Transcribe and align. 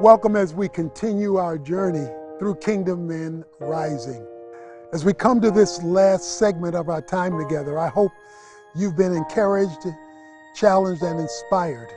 Welcome 0.00 0.34
as 0.34 0.54
we 0.54 0.66
continue 0.66 1.36
our 1.36 1.58
journey 1.58 2.08
through 2.38 2.54
Kingdom 2.54 3.06
Men 3.06 3.44
Rising. 3.58 4.26
As 4.94 5.04
we 5.04 5.12
come 5.12 5.42
to 5.42 5.50
this 5.50 5.82
last 5.82 6.38
segment 6.38 6.74
of 6.74 6.88
our 6.88 7.02
time 7.02 7.38
together, 7.38 7.78
I 7.78 7.88
hope 7.88 8.10
you've 8.74 8.96
been 8.96 9.12
encouraged, 9.12 9.86
challenged, 10.54 11.02
and 11.02 11.20
inspired 11.20 11.90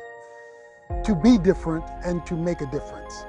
to 1.05 1.16
be 1.16 1.38
different 1.38 1.86
and 2.04 2.26
to 2.26 2.36
make 2.36 2.60
a 2.60 2.66
difference. 2.66 3.24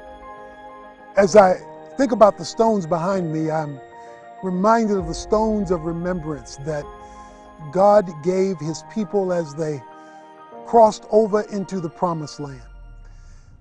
As 1.17 1.37
I 1.37 1.55
think 1.97 2.11
about 2.11 2.37
the 2.37 2.45
stones 2.45 2.85
behind 2.85 3.33
me, 3.33 3.53
I'm 3.53 3.79
reminded 4.43 4.97
of 4.97 5.07
the 5.07 5.15
stones 5.15 5.71
of 5.71 5.83
remembrance 5.83 6.57
that 6.67 6.85
God 7.71 8.11
gave 8.25 8.59
his 8.59 8.83
people 8.93 9.33
as 9.33 9.55
they 9.55 9.81
crossed 10.67 11.05
over 11.13 11.43
into 11.43 11.79
the 11.79 11.91
promised 11.91 12.41
land. 12.41 12.74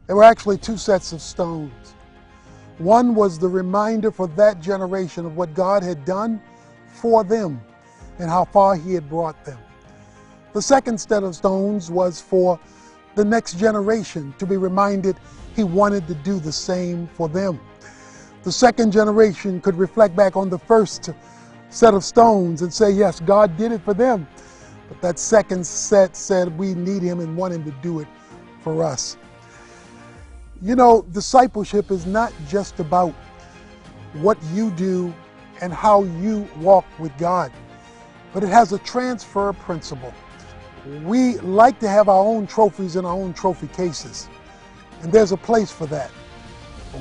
There 0.07 0.17
were 0.17 0.23
actually 0.23 0.57
two 0.57 0.75
sets 0.75 1.13
of 1.13 1.21
stones. 1.21 1.95
One 2.77 3.15
was 3.15 3.39
the 3.39 3.47
reminder 3.47 4.11
for 4.11 4.27
that 4.29 4.59
generation 4.59 5.25
of 5.25 5.37
what 5.37 5.53
God 5.53 5.81
had 5.81 6.03
done 6.03 6.41
for 6.87 7.23
them 7.23 7.61
and 8.19 8.29
how 8.29 8.45
far 8.45 8.75
He 8.75 8.93
had 8.93 9.07
brought 9.09 9.45
them. 9.45 9.59
The 10.53 10.61
second 10.61 10.99
set 10.99 11.23
of 11.23 11.35
stones 11.35 11.89
was 11.89 12.19
for 12.19 12.59
the 13.15 13.23
next 13.23 13.57
generation 13.57 14.33
to 14.39 14.45
be 14.45 14.57
reminded 14.57 15.15
He 15.55 15.63
wanted 15.63 16.07
to 16.07 16.15
do 16.15 16.39
the 16.39 16.51
same 16.51 17.07
for 17.07 17.29
them. 17.29 17.59
The 18.43 18.51
second 18.51 18.91
generation 18.91 19.61
could 19.61 19.75
reflect 19.75 20.17
back 20.17 20.35
on 20.35 20.49
the 20.49 20.59
first 20.59 21.11
set 21.69 21.93
of 21.93 22.03
stones 22.03 22.61
and 22.61 22.73
say, 22.73 22.91
Yes, 22.91 23.21
God 23.21 23.55
did 23.55 23.71
it 23.71 23.81
for 23.81 23.93
them. 23.93 24.27
But 24.89 25.01
that 25.01 25.17
second 25.17 25.65
set 25.65 26.17
said, 26.17 26.57
We 26.57 26.73
need 26.73 27.01
Him 27.01 27.21
and 27.21 27.37
want 27.37 27.53
Him 27.53 27.63
to 27.63 27.71
do 27.81 28.01
it 28.01 28.07
for 28.59 28.83
us. 28.83 29.15
You 30.63 30.77
know, 30.77 31.05
discipleship 31.11 31.91
is 31.91 32.05
not 32.05 32.31
just 32.47 32.79
about 32.79 33.13
what 34.13 34.37
you 34.53 34.71
do 34.71 35.13
and 35.59 35.73
how 35.73 36.03
you 36.03 36.47
walk 36.61 36.85
with 36.99 37.11
God, 37.17 37.51
but 38.31 38.43
it 38.43 38.47
has 38.49 38.71
a 38.71 38.77
transfer 38.77 39.51
principle. 39.51 40.13
We 41.03 41.37
like 41.39 41.79
to 41.79 41.89
have 41.89 42.07
our 42.07 42.23
own 42.23 42.47
trophies 42.47 42.95
in 42.95 43.03
our 43.03 43.11
own 43.11 43.33
trophy 43.33 43.67
cases, 43.67 44.29
and 45.01 45.11
there's 45.11 45.33
a 45.33 45.37
place 45.37 45.69
for 45.69 45.85
that. 45.87 46.09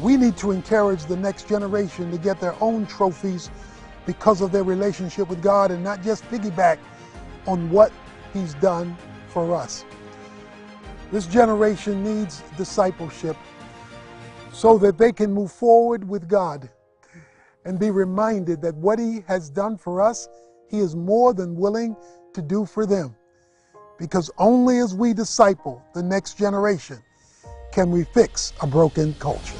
We 0.00 0.16
need 0.16 0.36
to 0.38 0.50
encourage 0.50 1.04
the 1.04 1.16
next 1.16 1.48
generation 1.48 2.10
to 2.10 2.18
get 2.18 2.40
their 2.40 2.56
own 2.60 2.84
trophies 2.86 3.48
because 4.06 4.40
of 4.40 4.50
their 4.50 4.64
relationship 4.64 5.28
with 5.28 5.40
God 5.40 5.70
and 5.70 5.84
not 5.84 6.02
just 6.02 6.24
piggyback 6.24 6.78
on 7.46 7.70
what 7.70 7.92
He's 8.32 8.54
done 8.54 8.96
for 9.28 9.54
us. 9.54 9.84
This 11.12 11.26
generation 11.26 12.02
needs 12.02 12.42
discipleship 12.56 13.36
so 14.52 14.78
that 14.78 14.98
they 14.98 15.12
can 15.12 15.32
move 15.32 15.50
forward 15.50 16.06
with 16.08 16.28
God 16.28 16.68
and 17.64 17.78
be 17.78 17.90
reminded 17.90 18.60
that 18.62 18.74
what 18.76 18.98
He 18.98 19.24
has 19.26 19.48
done 19.48 19.76
for 19.76 20.00
us, 20.00 20.28
He 20.68 20.78
is 20.78 20.94
more 20.94 21.32
than 21.32 21.56
willing 21.56 21.96
to 22.34 22.42
do 22.42 22.66
for 22.66 22.86
them. 22.86 23.16
Because 23.98 24.30
only 24.38 24.78
as 24.78 24.94
we 24.94 25.14
disciple 25.14 25.82
the 25.94 26.02
next 26.02 26.36
generation 26.36 26.98
can 27.72 27.90
we 27.90 28.04
fix 28.04 28.52
a 28.60 28.66
broken 28.66 29.14
culture. 29.14 29.56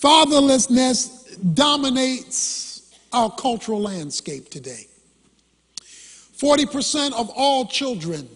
Fatherlessness 0.00 1.19
dominates 1.54 2.94
our 3.12 3.30
cultural 3.30 3.80
landscape 3.80 4.50
today. 4.50 4.86
40% 6.36 7.12
of 7.12 7.30
all 7.36 7.66
children 7.66 8.28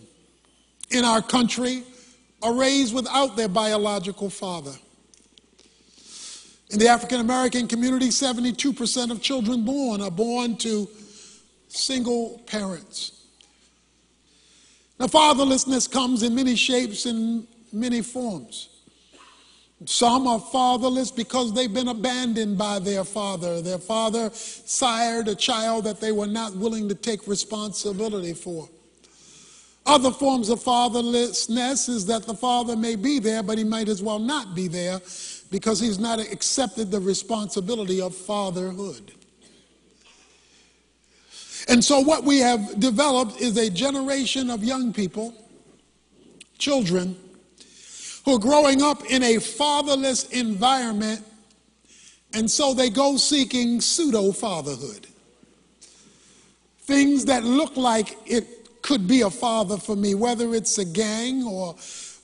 in 0.90 1.04
our 1.04 1.22
country 1.22 1.82
are 2.42 2.54
raised 2.54 2.94
without 2.94 3.36
their 3.36 3.48
biological 3.48 4.28
father. 4.28 4.74
In 6.70 6.78
the 6.78 6.88
African 6.88 7.20
American 7.20 7.68
community, 7.68 8.08
72% 8.08 9.10
of 9.10 9.22
children 9.22 9.64
born 9.64 10.00
are 10.00 10.10
born 10.10 10.56
to 10.58 10.88
single 11.68 12.42
parents. 12.46 13.12
Now, 14.98 15.06
fatherlessness 15.06 15.90
comes 15.90 16.22
in 16.22 16.34
many 16.34 16.56
shapes 16.56 17.06
and 17.06 17.46
many 17.72 18.00
forms. 18.02 18.68
Some 19.86 20.26
are 20.26 20.40
fatherless 20.40 21.10
because 21.10 21.52
they've 21.52 21.72
been 21.72 21.88
abandoned 21.88 22.56
by 22.56 22.78
their 22.78 23.04
father. 23.04 23.60
Their 23.60 23.78
father 23.78 24.30
sired 24.32 25.28
a 25.28 25.34
child 25.34 25.84
that 25.84 26.00
they 26.00 26.12
were 26.12 26.26
not 26.26 26.56
willing 26.56 26.88
to 26.88 26.94
take 26.94 27.26
responsibility 27.26 28.32
for. 28.32 28.68
Other 29.86 30.10
forms 30.10 30.48
of 30.48 30.60
fatherlessness 30.60 31.90
is 31.90 32.06
that 32.06 32.24
the 32.24 32.34
father 32.34 32.74
may 32.74 32.96
be 32.96 33.18
there, 33.18 33.42
but 33.42 33.58
he 33.58 33.64
might 33.64 33.88
as 33.88 34.02
well 34.02 34.18
not 34.18 34.54
be 34.54 34.66
there 34.66 35.00
because 35.50 35.78
he's 35.78 35.98
not 35.98 36.18
accepted 36.18 36.90
the 36.90 37.00
responsibility 37.00 38.00
of 38.00 38.16
fatherhood. 38.16 39.12
And 41.68 41.84
so, 41.84 42.00
what 42.00 42.24
we 42.24 42.38
have 42.38 42.80
developed 42.80 43.40
is 43.40 43.56
a 43.58 43.68
generation 43.70 44.48
of 44.50 44.64
young 44.64 44.92
people, 44.92 45.34
children, 46.58 47.16
who 48.24 48.36
are 48.36 48.38
growing 48.38 48.82
up 48.82 49.04
in 49.06 49.22
a 49.22 49.38
fatherless 49.38 50.24
environment, 50.30 51.24
and 52.32 52.50
so 52.50 52.74
they 52.74 52.90
go 52.90 53.16
seeking 53.16 53.80
pseudo 53.80 54.32
fatherhood. 54.32 55.06
Things 56.80 57.24
that 57.26 57.44
look 57.44 57.76
like 57.76 58.16
it 58.26 58.82
could 58.82 59.06
be 59.06 59.22
a 59.22 59.30
father 59.30 59.76
for 59.76 59.96
me, 59.96 60.14
whether 60.14 60.54
it's 60.54 60.78
a 60.78 60.84
gang 60.84 61.44
or 61.44 61.74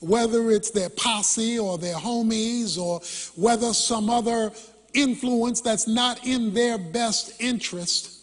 whether 0.00 0.50
it's 0.50 0.71
their 0.71 0.91
posse 0.91 1.59
or 1.59 1.78
their 1.78 1.94
homies 1.94 2.78
or 2.78 3.00
whether 3.37 3.72
some 3.72 4.11
other 4.11 4.53
influence 4.94 5.61
that's 5.61 5.87
not 5.87 6.27
in 6.27 6.53
their 6.53 6.78
best 6.78 7.41
interest. 7.41 8.17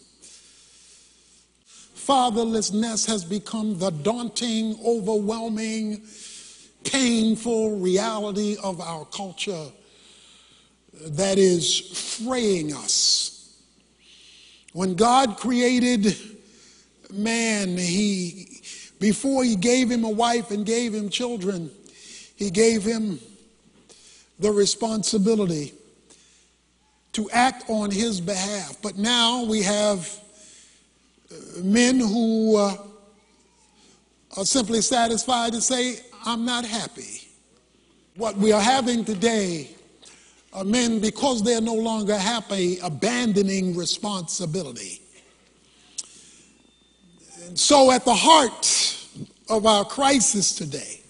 Fatherlessness 1.96 3.06
has 3.06 3.24
become 3.24 3.78
the 3.78 3.90
daunting, 3.90 4.78
overwhelming, 4.84 6.02
painful 6.84 7.78
reality 7.78 8.56
of 8.62 8.80
our 8.80 9.04
culture 9.06 9.66
that 11.00 11.38
is 11.38 12.18
fraying 12.24 12.72
us. 12.72 13.62
When 14.72 14.94
God 14.94 15.36
created 15.36 16.14
man, 17.12 17.76
he 17.76 18.60
before 18.98 19.44
he 19.44 19.54
gave 19.54 19.90
him 19.90 20.04
a 20.04 20.10
wife 20.10 20.50
and 20.50 20.66
gave 20.66 20.92
him 20.92 21.08
children, 21.08 21.70
he 22.36 22.50
gave 22.50 22.82
him 22.82 23.20
the 24.38 24.50
responsibility 24.50 25.72
to 27.12 27.30
act 27.30 27.64
on 27.68 27.90
his 27.90 28.20
behalf. 28.20 28.76
But 28.82 28.96
now 28.96 29.44
we 29.44 29.62
have 29.62 30.20
men 31.62 31.98
who 32.00 32.56
uh, 32.56 32.76
are 34.36 34.44
simply 34.44 34.80
satisfied 34.82 35.52
to 35.52 35.60
say, 35.60 36.00
I'm 36.24 36.44
not 36.44 36.64
happy. 36.64 37.28
What 38.16 38.36
we 38.36 38.52
are 38.52 38.60
having 38.60 39.04
today 39.04 39.70
are 40.52 40.64
men, 40.64 41.00
because 41.00 41.42
they're 41.42 41.60
no 41.60 41.74
longer 41.74 42.16
happy, 42.16 42.78
abandoning 42.82 43.76
responsibility. 43.76 45.00
And 47.46 47.58
so, 47.58 47.90
at 47.92 48.04
the 48.04 48.14
heart 48.14 48.96
of 49.48 49.66
our 49.66 49.84
crisis 49.84 50.54
today 50.54 51.00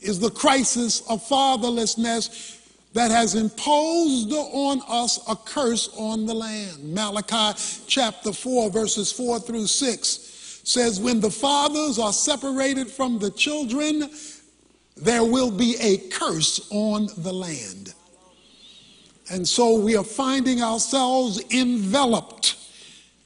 is 0.00 0.18
the 0.18 0.30
crisis 0.30 1.02
of 1.08 1.22
fatherlessness 1.22 2.58
that 2.92 3.10
has 3.10 3.34
imposed 3.34 4.32
on 4.32 4.82
us 4.88 5.20
a 5.28 5.36
curse 5.36 5.88
on 5.96 6.26
the 6.26 6.34
land. 6.34 6.92
Malachi 6.92 7.58
chapter 7.86 8.32
4, 8.32 8.70
verses 8.70 9.12
4 9.12 9.40
through 9.40 9.66
6 9.66 10.31
says, 10.64 11.00
When 11.00 11.20
the 11.20 11.30
fathers 11.30 11.98
are 11.98 12.12
separated 12.12 12.88
from 12.88 13.18
the 13.18 13.30
children, 13.30 14.10
there 14.96 15.24
will 15.24 15.50
be 15.50 15.76
a 15.80 15.98
curse 16.08 16.68
on 16.70 17.08
the 17.18 17.32
land. 17.32 17.94
And 19.30 19.46
so 19.46 19.78
we 19.78 19.96
are 19.96 20.04
finding 20.04 20.62
ourselves 20.62 21.42
enveloped 21.50 22.56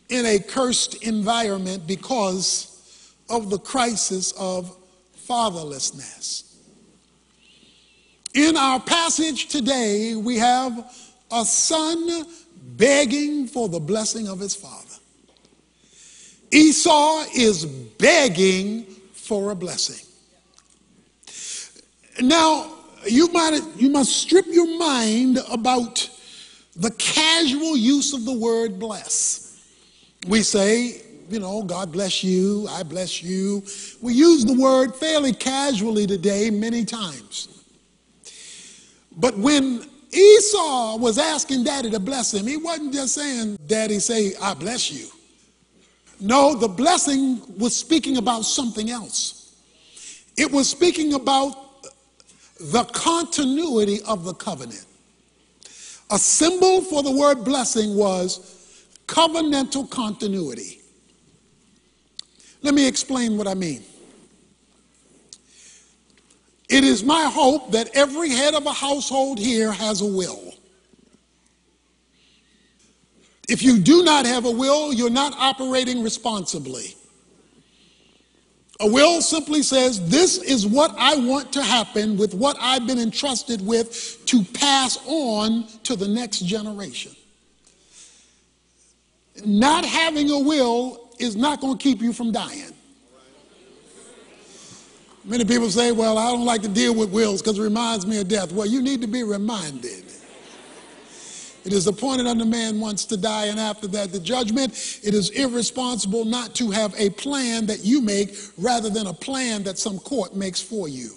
in 0.09 0.25
a 0.25 0.39
cursed 0.39 1.03
environment 1.03 1.87
because 1.87 2.73
of 3.29 3.51
the 3.51 3.59
crisis 3.59 4.33
of 4.39 4.77
fatherlessness. 5.29 6.45
In 8.35 8.57
our 8.57 8.79
passage 8.79 9.49
today, 9.49 10.15
we 10.15 10.37
have 10.37 10.95
a 11.33 11.45
son 11.45 12.27
begging 12.77 13.47
for 13.47 13.69
the 13.69 13.81
blessing 13.81 14.29
of 14.29 14.39
his 14.39 14.55
father. 14.55 14.86
Esau 16.51 17.25
is 17.35 17.67
begging 17.67 18.85
for 19.13 19.51
a 19.51 19.55
blessing. 19.55 20.07
Now, 22.21 22.73
you 23.07 23.29
might 23.33 23.61
you 23.77 23.91
must 23.91 24.17
strip 24.17 24.47
your 24.49 24.79
mind 24.79 25.39
about 25.51 26.09
the 26.75 26.91
casual 26.93 27.77
use 27.77 28.13
of 28.13 28.25
the 28.25 28.33
word 28.33 28.79
bless. 28.79 29.63
We 30.27 30.43
say, 30.43 31.03
you 31.29 31.41
know, 31.41 31.63
God 31.63 31.93
bless 31.93 32.23
you, 32.23 32.67
I 32.69 32.83
bless 32.83 33.23
you. 33.23 33.63
We 34.01 34.15
use 34.15 34.45
the 34.45 34.55
word 34.55 34.95
fairly 34.95 35.33
casually 35.33 36.07
today 36.07 36.51
many 36.51 36.85
times. 36.85 37.49
But 39.17 39.37
when 39.39 39.85
Esau 40.13 40.97
was 40.99 41.19
asking 41.19 41.65
daddy 41.65 41.91
to 41.91 42.01
bless 42.01 42.35
him, 42.35 42.47
he 42.47 42.57
wasn't 42.57 42.93
just 42.93 43.15
saying, 43.15 43.59
Daddy, 43.67 43.99
say, 43.99 44.35
I 44.41 44.55
bless 44.55 44.91
you. 44.91 45.09
No, 46.21 46.55
the 46.55 46.69
blessing 46.69 47.43
was 47.59 47.77
speaking 47.77 48.17
about 48.17 48.45
something 48.45 48.91
else. 48.91 49.55
It 50.37 50.51
was 50.51 50.69
speaking 50.69 51.15
about 51.15 51.55
the 52.59 52.85
continuity 52.85 54.01
of 54.03 54.25
the 54.25 54.35
covenant. 54.35 54.87
A 56.11 56.19
symbol 56.19 56.81
for 56.83 57.03
the 57.03 57.11
word 57.11 57.45
blessing 57.45 57.97
was 57.97 58.85
covenantal 59.07 59.91
continuity. 59.91 60.81
Let 62.63 62.75
me 62.75 62.87
explain 62.87 63.37
what 63.37 63.47
I 63.47 63.55
mean. 63.55 63.83
It 66.69 66.83
is 66.83 67.05
my 67.05 67.25
hope 67.25 67.73
that 67.73 67.91
every 67.95 68.31
head 68.31 68.55
of 68.55 68.67
a 68.67 68.73
household 68.73 69.39
here 69.39 69.71
has 69.71 70.01
a 70.01 70.07
will. 70.07 70.46
If 73.49 73.63
you 73.63 73.79
do 73.79 74.03
not 74.03 74.27
have 74.27 74.45
a 74.45 74.51
will, 74.51 74.93
you're 74.93 75.11
not 75.11 75.33
operating 75.39 76.03
responsibly. 76.03 76.97
A 78.81 78.87
will 78.87 79.23
simply 79.23 79.63
says, 79.63 80.09
This 80.09 80.39
is 80.39 80.67
what 80.67 80.95
I 80.99 81.17
want 81.17 81.53
to 81.53 81.63
happen 81.63 82.17
with 82.17 82.35
what 82.35 82.57
I've 82.61 82.87
been 82.87 82.99
entrusted 82.99 83.65
with 83.65 84.23
to 84.27 84.45
pass 84.45 84.99
on 85.07 85.67
to 85.85 85.97
the 85.97 86.09
next 86.09 86.41
generation. 86.41 87.13
Not 89.45 89.85
having 89.85 90.31
a 90.31 90.39
will 90.39 91.11
is 91.19 91.37
not 91.37 91.61
going 91.61 91.79
to 91.79 91.83
keep 91.83 92.03
you 92.03 92.13
from 92.13 92.33
dying. 92.33 92.73
Many 95.25 95.45
people 95.45 95.71
say, 95.71 95.93
Well, 95.93 96.19
I 96.19 96.31
don't 96.31 96.45
like 96.45 96.63
to 96.63 96.69
deal 96.69 96.95
with 96.95 97.11
wills 97.11 97.41
because 97.41 97.59
it 97.59 97.63
reminds 97.63 98.07
me 98.07 98.21
of 98.21 98.29
death. 98.29 98.53
Well, 98.53 98.67
you 98.67 98.83
need 98.83 99.01
to 99.01 99.07
be 99.07 99.23
reminded. 99.23 100.06
It 101.67 101.73
is 101.73 101.89
appointed 101.89 102.29
unto 102.29 102.45
man 102.45 102.79
once 102.79 103.05
to 103.07 103.17
die, 103.17 103.47
and 103.47 103.59
after 103.59 103.89
that, 103.89 104.13
the 104.13 104.21
judgment. 104.21 105.01
It 105.03 105.15
is 105.15 105.31
irresponsible 105.31 106.25
not 106.25 106.55
to 106.55 106.71
have 106.71 106.95
a 106.97 107.11
plan 107.11 107.67
that 107.67 107.85
you 107.85 108.01
make 108.01 108.37
rather 108.57 108.89
than 108.89 109.09
a 109.09 109.13
plan 109.13 109.65
that 109.65 109.77
some 109.77 109.99
court 109.99 110.37
makes 110.37 110.61
for 110.61 110.87
you. 110.89 111.11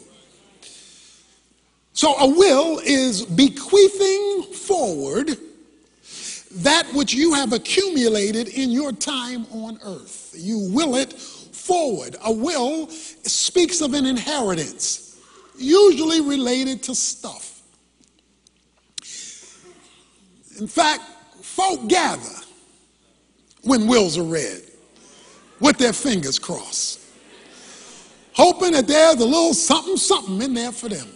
So, 1.94 2.16
a 2.18 2.28
will 2.28 2.80
is 2.80 3.26
bequeathing 3.26 4.52
forward 4.54 5.38
that 6.52 6.88
which 6.96 7.14
you 7.14 7.36
have 7.36 7.54
accumulated 7.54 8.48
in 8.48 8.72
your 8.72 8.92
time 8.92 9.46
on 9.52 9.80
earth. 9.84 10.34
You 10.36 10.72
will 10.74 10.96
it 10.96 11.14
forward. 11.14 12.16
A 12.26 12.32
will 12.32 12.90
speaks 12.90 13.82
of 13.82 13.94
an 13.94 14.08
inheritance, 14.08 15.16
usually 15.60 16.22
related 16.22 16.82
to 16.84 16.96
stuff. 16.96 17.49
In 20.60 20.68
fact, 20.68 21.02
folk 21.42 21.88
gather 21.88 22.36
when 23.64 23.88
wills 23.88 24.18
are 24.18 24.24
read 24.24 24.62
with 25.62 25.78
their 25.78 25.94
fingers 25.94 26.38
crossed, 26.38 27.00
hoping 28.34 28.74
that 28.74 28.86
there's 28.86 29.16
a 29.16 29.26
little 29.26 29.54
something, 29.54 29.96
something 29.96 30.42
in 30.42 30.54
there 30.54 30.74
for 30.74 30.90
them. 30.90 31.08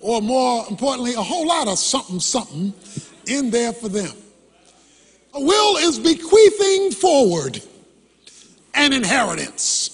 Or 0.00 0.22
more 0.22 0.64
importantly, 0.68 1.14
a 1.14 1.22
whole 1.22 1.46
lot 1.46 1.68
of 1.68 1.78
something, 1.78 2.20
something 2.20 2.72
in 3.26 3.50
there 3.50 3.72
for 3.72 3.88
them. 3.88 4.12
A 5.34 5.40
will 5.40 5.76
is 5.78 5.98
bequeathing 5.98 6.92
forward 6.92 7.60
an 8.74 8.92
inheritance. 8.92 9.90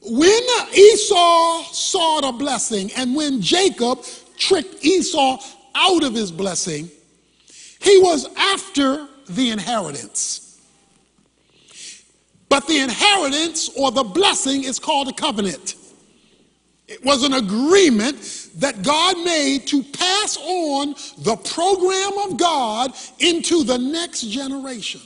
When 0.00 0.42
Esau 0.74 1.64
saw 1.64 2.20
the 2.22 2.32
blessing 2.32 2.90
and 2.96 3.14
when 3.14 3.40
Jacob 3.40 4.04
tricked 4.36 4.84
Esau 4.84 5.38
out 5.74 6.02
of 6.02 6.14
his 6.14 6.32
blessing, 6.32 6.90
he 7.80 7.98
was 7.98 8.28
after 8.36 9.08
the 9.28 9.50
inheritance. 9.50 10.60
But 12.48 12.66
the 12.66 12.78
inheritance 12.80 13.70
or 13.76 13.90
the 13.90 14.04
blessing 14.04 14.64
is 14.64 14.78
called 14.78 15.08
a 15.08 15.12
covenant. 15.12 15.76
It 16.86 17.02
was 17.02 17.24
an 17.24 17.32
agreement 17.32 18.50
that 18.56 18.82
God 18.82 19.16
made 19.24 19.66
to 19.68 19.82
pass 19.82 20.36
on 20.36 20.94
the 21.18 21.36
program 21.36 22.30
of 22.30 22.36
God 22.36 22.92
into 23.18 23.64
the 23.64 23.78
next 23.78 24.22
generation. 24.22 25.00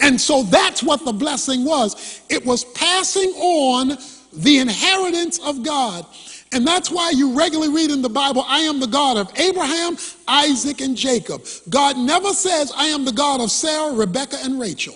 And 0.00 0.20
so 0.20 0.44
that's 0.44 0.82
what 0.82 1.04
the 1.04 1.12
blessing 1.12 1.64
was. 1.64 2.20
It 2.28 2.44
was 2.46 2.64
passing 2.64 3.30
on 3.30 3.98
the 4.32 4.58
inheritance 4.58 5.38
of 5.40 5.64
God. 5.64 6.06
And 6.54 6.64
that's 6.64 6.88
why 6.88 7.10
you 7.10 7.36
regularly 7.36 7.74
read 7.74 7.90
in 7.90 8.00
the 8.00 8.08
Bible, 8.08 8.44
I 8.46 8.60
am 8.60 8.78
the 8.78 8.86
God 8.86 9.16
of 9.16 9.36
Abraham, 9.36 9.96
Isaac, 10.28 10.80
and 10.80 10.96
Jacob. 10.96 11.44
God 11.68 11.98
never 11.98 12.32
says, 12.32 12.72
I 12.76 12.86
am 12.86 13.04
the 13.04 13.12
God 13.12 13.40
of 13.40 13.50
Sarah, 13.50 13.92
Rebecca, 13.92 14.38
and 14.40 14.60
Rachel. 14.60 14.94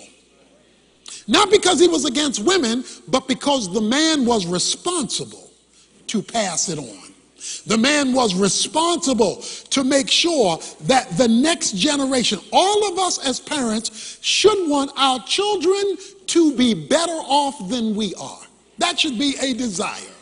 Not 1.27 1.51
because 1.51 1.77
he 1.79 1.89
was 1.89 2.05
against 2.05 2.39
women, 2.45 2.85
but 3.09 3.27
because 3.27 3.71
the 3.73 3.81
man 3.81 4.25
was 4.25 4.47
responsible 4.47 5.51
to 6.07 6.21
pass 6.21 6.69
it 6.69 6.79
on. 6.79 7.13
The 7.67 7.77
man 7.77 8.13
was 8.13 8.35
responsible 8.35 9.41
to 9.69 9.83
make 9.83 10.09
sure 10.09 10.59
that 10.85 11.09
the 11.17 11.27
next 11.27 11.75
generation, 11.75 12.39
all 12.53 12.91
of 12.91 12.97
us 12.99 13.17
as 13.25 13.39
parents, 13.39 14.17
should 14.21 14.69
want 14.69 14.91
our 14.95 15.21
children 15.23 15.97
to 16.27 16.55
be 16.55 16.73
better 16.73 17.11
off 17.11 17.69
than 17.69 17.95
we 17.95 18.15
are. 18.15 18.41
That 18.77 18.97
should 18.97 19.19
be 19.19 19.35
a 19.41 19.53
desire. 19.53 20.15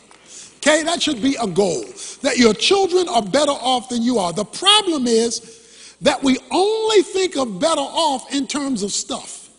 Okay, 0.58 0.82
that 0.82 1.00
should 1.00 1.22
be 1.22 1.36
a 1.40 1.46
goal 1.46 1.84
that 2.22 2.36
your 2.36 2.52
children 2.52 3.08
are 3.08 3.22
better 3.22 3.52
off 3.52 3.88
than 3.88 4.02
you 4.02 4.18
are. 4.18 4.32
The 4.32 4.44
problem 4.44 5.06
is 5.06 5.96
that 6.00 6.22
we 6.22 6.36
only 6.50 7.02
think 7.02 7.36
of 7.36 7.60
better 7.60 7.80
off 7.80 8.32
in 8.34 8.46
terms 8.46 8.82
of 8.82 8.90
stuff. 8.92 9.50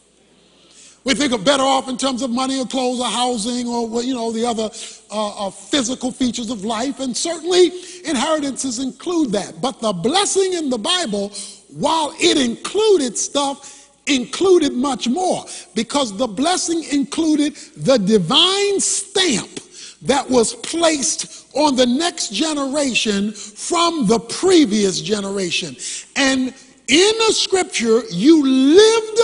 We 1.05 1.13
think 1.13 1.31
of 1.31 1.45
better 1.45 1.63
off 1.63 1.87
in 1.87 1.95
terms 1.95 2.21
of 2.21 2.29
money 2.29 2.59
or 2.59 2.65
clothes 2.65 2.99
or 2.99 3.07
housing 3.07 3.67
or 3.67 4.03
you 4.03 4.13
know 4.13 4.31
the 4.33 4.45
other 4.45 4.69
uh, 5.09 5.47
uh, 5.47 5.49
physical 5.49 6.11
features 6.11 6.49
of 6.49 6.65
life, 6.65 6.99
and 6.99 7.15
certainly 7.15 7.71
inheritances 8.03 8.79
include 8.79 9.31
that. 9.31 9.61
But 9.61 9.79
the 9.79 9.93
blessing 9.93 10.53
in 10.53 10.69
the 10.69 10.77
Bible, 10.77 11.29
while 11.69 12.13
it 12.19 12.37
included 12.37 13.17
stuff, 13.17 13.89
included 14.05 14.73
much 14.73 15.07
more 15.07 15.45
because 15.75 16.15
the 16.17 16.27
blessing 16.27 16.83
included 16.91 17.55
the 17.77 17.97
divine 17.97 18.81
stamp 18.81 19.58
that 20.03 20.29
was 20.29 20.55
placed 20.55 21.47
on 21.55 21.75
the 21.75 21.85
next 21.85 22.31
generation 22.33 23.31
from 23.31 24.07
the 24.07 24.19
previous 24.19 25.01
generation. 25.01 25.75
And 26.15 26.53
in 26.87 27.13
the 27.27 27.33
scripture, 27.33 28.01
you 28.09 28.45
lived 28.45 29.19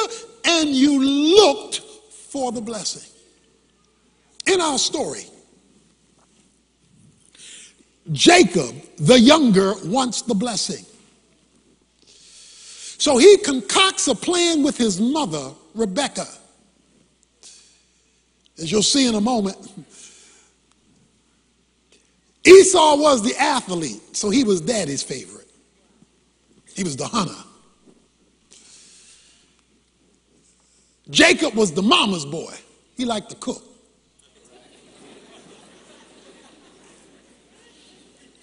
and 0.46 0.70
you 0.70 1.02
looked 1.02 1.80
for 1.80 2.52
the 2.52 2.62
blessing. 2.62 3.10
In 4.52 4.62
our 4.62 4.78
story, 4.78 5.26
Jacob, 8.12 8.76
the 8.98 9.20
younger, 9.20 9.74
wants 9.86 10.22
the 10.22 10.36
blessing. 10.36 10.86
So 12.98 13.18
he 13.18 13.38
concocts 13.38 14.08
a 14.08 14.16
plan 14.16 14.64
with 14.64 14.78
his 14.78 15.02
mother, 15.02 15.52
Rebecca. 15.74 16.28
As 18.58 18.72
you'll 18.72 18.84
see 18.84 19.08
in 19.08 19.16
a 19.16 19.22
moment, 19.22 19.58
Esau 22.46 22.98
was 22.98 23.24
the 23.24 23.36
athlete, 23.40 24.16
so 24.16 24.30
he 24.30 24.44
was 24.44 24.62
daddy's 24.62 25.02
favorite. 25.02 25.50
He 26.76 26.84
was 26.84 26.96
the 26.96 27.08
hunter. 27.08 27.34
Jacob 31.10 31.56
was 31.56 31.72
the 31.72 31.82
mama's 31.82 32.26
boy. 32.26 32.54
He 32.98 33.06
liked 33.06 33.30
to 33.30 33.36
cook. 33.36 33.64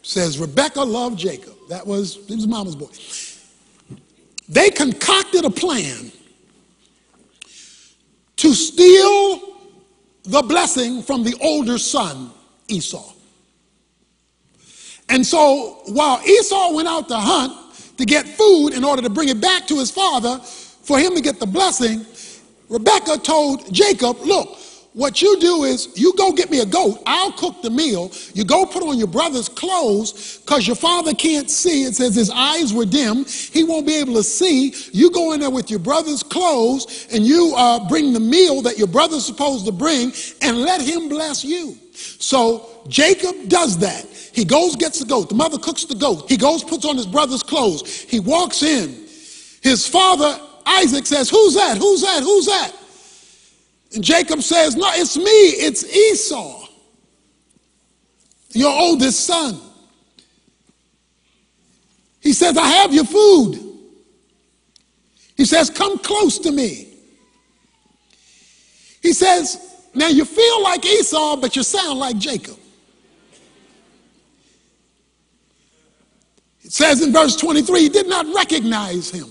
Says 0.02 0.38
Rebecca 0.38 0.82
loved 0.82 1.18
Jacob. 1.18 1.54
That 1.68 1.87
was 1.87 2.18
he 2.26 2.35
was 2.35 2.47
mama's 2.47 2.76
boy. 2.76 2.90
They 4.49 4.71
concocted 4.71 5.44
a 5.44 5.50
plan 5.50 6.11
to 8.37 8.54
steal 8.54 9.40
the 10.25 10.42
blessing 10.42 11.02
from 11.02 11.23
the 11.23 11.35
older 11.40 11.78
son, 11.78 12.30
Esau. 12.68 13.12
And 15.12 15.26
so 15.26 15.83
while 15.88 16.23
Esau 16.26 16.73
went 16.73 16.88
out 16.88 17.07
to 17.09 17.16
hunt 17.16 17.52
to 17.99 18.07
get 18.07 18.26
food 18.26 18.71
in 18.71 18.83
order 18.83 19.02
to 19.02 19.11
bring 19.11 19.28
it 19.28 19.42
back 19.42 19.66
to 19.66 19.78
his 19.78 19.90
father 19.90 20.38
for 20.38 20.99
him 20.99 21.14
to 21.14 21.21
get 21.21 21.38
the 21.38 21.47
blessing, 21.47 22.07
Rebecca 22.71 23.19
told 23.19 23.71
Jacob, 23.71 24.16
Look, 24.21 24.59
what 24.95 25.21
you 25.21 25.38
do 25.38 25.64
is 25.64 25.88
you 25.97 26.14
go 26.16 26.33
get 26.33 26.50
me 26.50 26.61
a 26.61 26.66
goat. 26.66 27.02
I'll 27.04 27.33
cook 27.33 27.61
the 27.61 27.69
meal. 27.69 28.11
You 28.33 28.45
go 28.45 28.64
put 28.64 28.83
on 28.83 28.97
your 28.97 29.07
brother's 29.07 29.50
clothes 29.50 30.38
because 30.38 30.66
your 30.66 30.76
father 30.76 31.12
can't 31.12 31.50
see. 31.50 31.85
It 31.85 31.95
says 31.95 32.14
his 32.14 32.31
eyes 32.31 32.73
were 32.73 32.87
dim. 32.87 33.26
He 33.26 33.64
won't 33.64 33.87
be 33.87 33.97
able 33.97 34.14
to 34.14 34.23
see. 34.23 34.75
You 34.92 35.11
go 35.11 35.33
in 35.35 35.40
there 35.40 35.50
with 35.50 35.71
your 35.71 35.78
brother's 35.78 36.23
clothes 36.23 37.07
and 37.12 37.26
you 37.26 37.52
uh, 37.54 37.87
bring 37.88 38.14
the 38.14 38.21
meal 38.21 38.62
that 38.62 38.78
your 38.78 38.88
brother's 38.88 39.26
supposed 39.26 39.66
to 39.66 39.73
bring 39.73 40.12
and 40.40 40.59
let 40.59 40.81
him 40.81 41.11
bless 41.11 41.45
you. 41.45 41.76
So 41.92 42.83
Jacob 42.88 43.49
does 43.49 43.78
that. 43.78 44.07
He 44.32 44.44
goes, 44.44 44.76
gets 44.76 44.98
the 44.98 45.04
goat. 45.04 45.28
The 45.28 45.34
mother 45.34 45.58
cooks 45.58 45.84
the 45.84 45.94
goat. 45.94 46.28
He 46.28 46.36
goes, 46.36 46.64
puts 46.64 46.84
on 46.84 46.96
his 46.96 47.06
brother's 47.06 47.42
clothes. 47.42 48.00
He 48.00 48.18
walks 48.18 48.62
in. 48.62 49.06
His 49.62 49.86
father, 49.86 50.40
Isaac, 50.66 51.06
says, 51.06 51.30
Who's 51.30 51.54
that? 51.54 51.78
Who's 51.78 52.02
that? 52.02 52.22
Who's 52.22 52.46
that? 52.46 52.72
And 53.94 54.02
Jacob 54.02 54.42
says, 54.42 54.74
No, 54.74 54.88
it's 54.92 55.16
me, 55.16 55.22
it's 55.22 55.84
Esau, 55.84 56.66
your 58.52 58.72
oldest 58.72 59.24
son. 59.24 59.60
He 62.20 62.32
says, 62.32 62.56
I 62.56 62.66
have 62.66 62.92
your 62.94 63.04
food. 63.04 63.58
He 65.36 65.44
says, 65.44 65.70
Come 65.70 65.98
close 65.98 66.38
to 66.40 66.50
me. 66.50 66.88
He 69.02 69.12
says, 69.12 69.86
Now 69.94 70.08
you 70.08 70.24
feel 70.24 70.62
like 70.62 70.84
Esau, 70.86 71.36
but 71.36 71.54
you 71.54 71.62
sound 71.62 71.98
like 71.98 72.16
Jacob. 72.16 72.58
Says 76.72 77.02
in 77.02 77.12
verse 77.12 77.36
23, 77.36 77.80
he 77.80 77.88
did 77.90 78.08
not 78.08 78.24
recognize 78.34 79.10
him. 79.10 79.28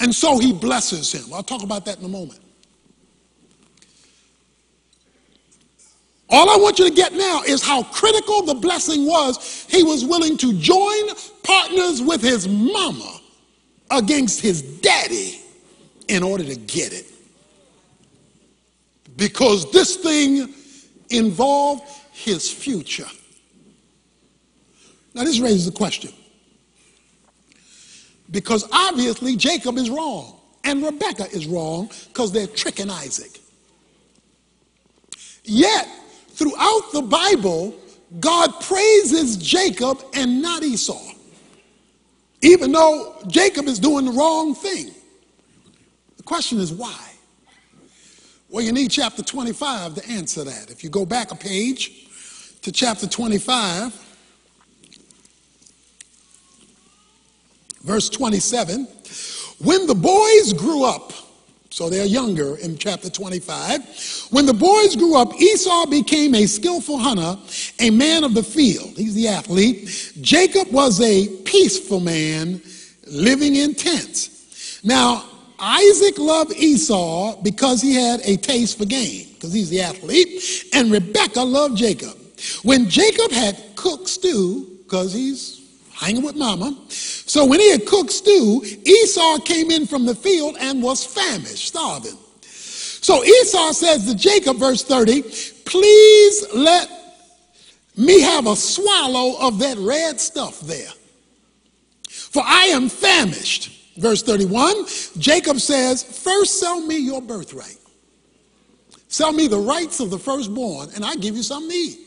And 0.00 0.14
so 0.14 0.38
he 0.38 0.50
blesses 0.50 1.12
him. 1.12 1.30
I'll 1.34 1.42
talk 1.42 1.62
about 1.62 1.84
that 1.84 1.98
in 1.98 2.06
a 2.06 2.08
moment. 2.08 2.40
All 6.30 6.48
I 6.48 6.56
want 6.56 6.78
you 6.78 6.88
to 6.88 6.94
get 6.94 7.12
now 7.12 7.42
is 7.42 7.62
how 7.62 7.82
critical 7.82 8.46
the 8.46 8.54
blessing 8.54 9.04
was. 9.04 9.66
He 9.68 9.82
was 9.82 10.06
willing 10.06 10.38
to 10.38 10.54
join 10.54 11.14
partners 11.42 12.00
with 12.00 12.22
his 12.22 12.48
mama 12.48 13.20
against 13.90 14.40
his 14.40 14.62
daddy 14.62 15.38
in 16.08 16.22
order 16.22 16.44
to 16.44 16.56
get 16.56 16.94
it. 16.94 17.04
Because 19.16 19.70
this 19.70 19.96
thing 19.96 20.54
involved 21.10 21.82
his 22.12 22.50
future. 22.50 23.06
Now, 25.14 25.24
this 25.24 25.38
raises 25.38 25.68
a 25.68 25.72
question 25.72 26.12
because 28.30 28.68
obviously 28.72 29.36
Jacob 29.36 29.78
is 29.78 29.88
wrong 29.88 30.40
and 30.64 30.82
Rebekah 30.82 31.30
is 31.30 31.46
wrong 31.46 31.90
because 32.08 32.32
they're 32.32 32.48
tricking 32.48 32.90
Isaac. 32.90 33.38
Yet, 35.44 35.86
throughout 36.30 36.90
the 36.92 37.02
Bible, 37.02 37.74
God 38.18 38.60
praises 38.60 39.36
Jacob 39.36 40.02
and 40.14 40.42
not 40.42 40.62
Esau, 40.62 41.12
even 42.42 42.72
though 42.72 43.16
Jacob 43.28 43.66
is 43.66 43.78
doing 43.78 44.06
the 44.06 44.12
wrong 44.12 44.54
thing. 44.54 44.90
The 46.16 46.22
question 46.22 46.58
is 46.58 46.72
why? 46.72 47.10
Well, 48.48 48.64
you 48.64 48.72
need 48.72 48.90
chapter 48.90 49.22
25 49.22 49.96
to 49.96 50.08
answer 50.08 50.44
that. 50.44 50.70
If 50.70 50.82
you 50.82 50.90
go 50.90 51.04
back 51.04 51.30
a 51.30 51.34
page 51.34 52.08
to 52.62 52.72
chapter 52.72 53.06
25, 53.06 54.03
verse 57.84 58.08
27. 58.08 58.88
When 59.58 59.86
the 59.86 59.94
boys 59.94 60.52
grew 60.52 60.84
up, 60.84 61.12
so 61.70 61.90
they're 61.90 62.06
younger 62.06 62.56
in 62.58 62.78
chapter 62.78 63.10
25. 63.10 64.28
When 64.30 64.46
the 64.46 64.54
boys 64.54 64.94
grew 64.94 65.16
up, 65.16 65.34
Esau 65.34 65.86
became 65.86 66.34
a 66.34 66.46
skillful 66.46 66.98
hunter, 66.98 67.36
a 67.80 67.90
man 67.90 68.22
of 68.22 68.32
the 68.32 68.44
field. 68.44 68.96
He's 68.96 69.14
the 69.14 69.26
athlete. 69.26 70.12
Jacob 70.20 70.70
was 70.72 71.00
a 71.00 71.26
peaceful 71.42 71.98
man 71.98 72.62
living 73.08 73.56
in 73.56 73.74
tents. 73.74 74.80
Now, 74.84 75.24
Isaac 75.58 76.18
loved 76.18 76.52
Esau 76.52 77.42
because 77.42 77.82
he 77.82 77.94
had 77.94 78.20
a 78.20 78.36
taste 78.36 78.78
for 78.78 78.84
game, 78.84 79.28
because 79.34 79.52
he's 79.52 79.70
the 79.70 79.80
athlete, 79.80 80.68
and 80.74 80.92
Rebekah 80.92 81.42
loved 81.42 81.76
Jacob. 81.76 82.16
When 82.62 82.88
Jacob 82.88 83.32
had 83.32 83.60
cooked 83.74 84.08
stew, 84.08 84.78
because 84.84 85.12
he's 85.12 85.63
hanging 85.94 86.22
with 86.22 86.36
mama. 86.36 86.76
So 86.88 87.44
when 87.44 87.60
he 87.60 87.70
had 87.70 87.86
cooked 87.86 88.12
stew, 88.12 88.62
Esau 88.84 89.38
came 89.38 89.70
in 89.70 89.86
from 89.86 90.06
the 90.06 90.14
field 90.14 90.56
and 90.60 90.82
was 90.82 91.04
famished, 91.04 91.68
starving. 91.68 92.18
So 92.42 93.22
Esau 93.24 93.72
says 93.72 94.06
to 94.06 94.16
Jacob, 94.16 94.56
verse 94.56 94.82
30, 94.82 95.22
please 95.64 96.46
let 96.54 96.90
me 97.96 98.20
have 98.20 98.46
a 98.46 98.56
swallow 98.56 99.38
of 99.46 99.58
that 99.60 99.76
red 99.78 100.20
stuff 100.20 100.60
there. 100.60 100.90
For 102.08 102.42
I 102.44 102.64
am 102.66 102.88
famished. 102.88 103.70
Verse 103.96 104.22
31, 104.22 104.86
Jacob 105.18 105.60
says, 105.60 106.02
First 106.02 106.58
sell 106.58 106.80
me 106.80 106.98
your 106.98 107.22
birthright. 107.22 107.78
Sell 109.06 109.32
me 109.32 109.46
the 109.46 109.58
rights 109.58 110.00
of 110.00 110.10
the 110.10 110.18
firstborn, 110.18 110.88
and 110.96 111.04
I 111.04 111.14
give 111.14 111.36
you 111.36 111.44
something 111.44 111.70
to 111.70 111.76
eat. 111.76 112.03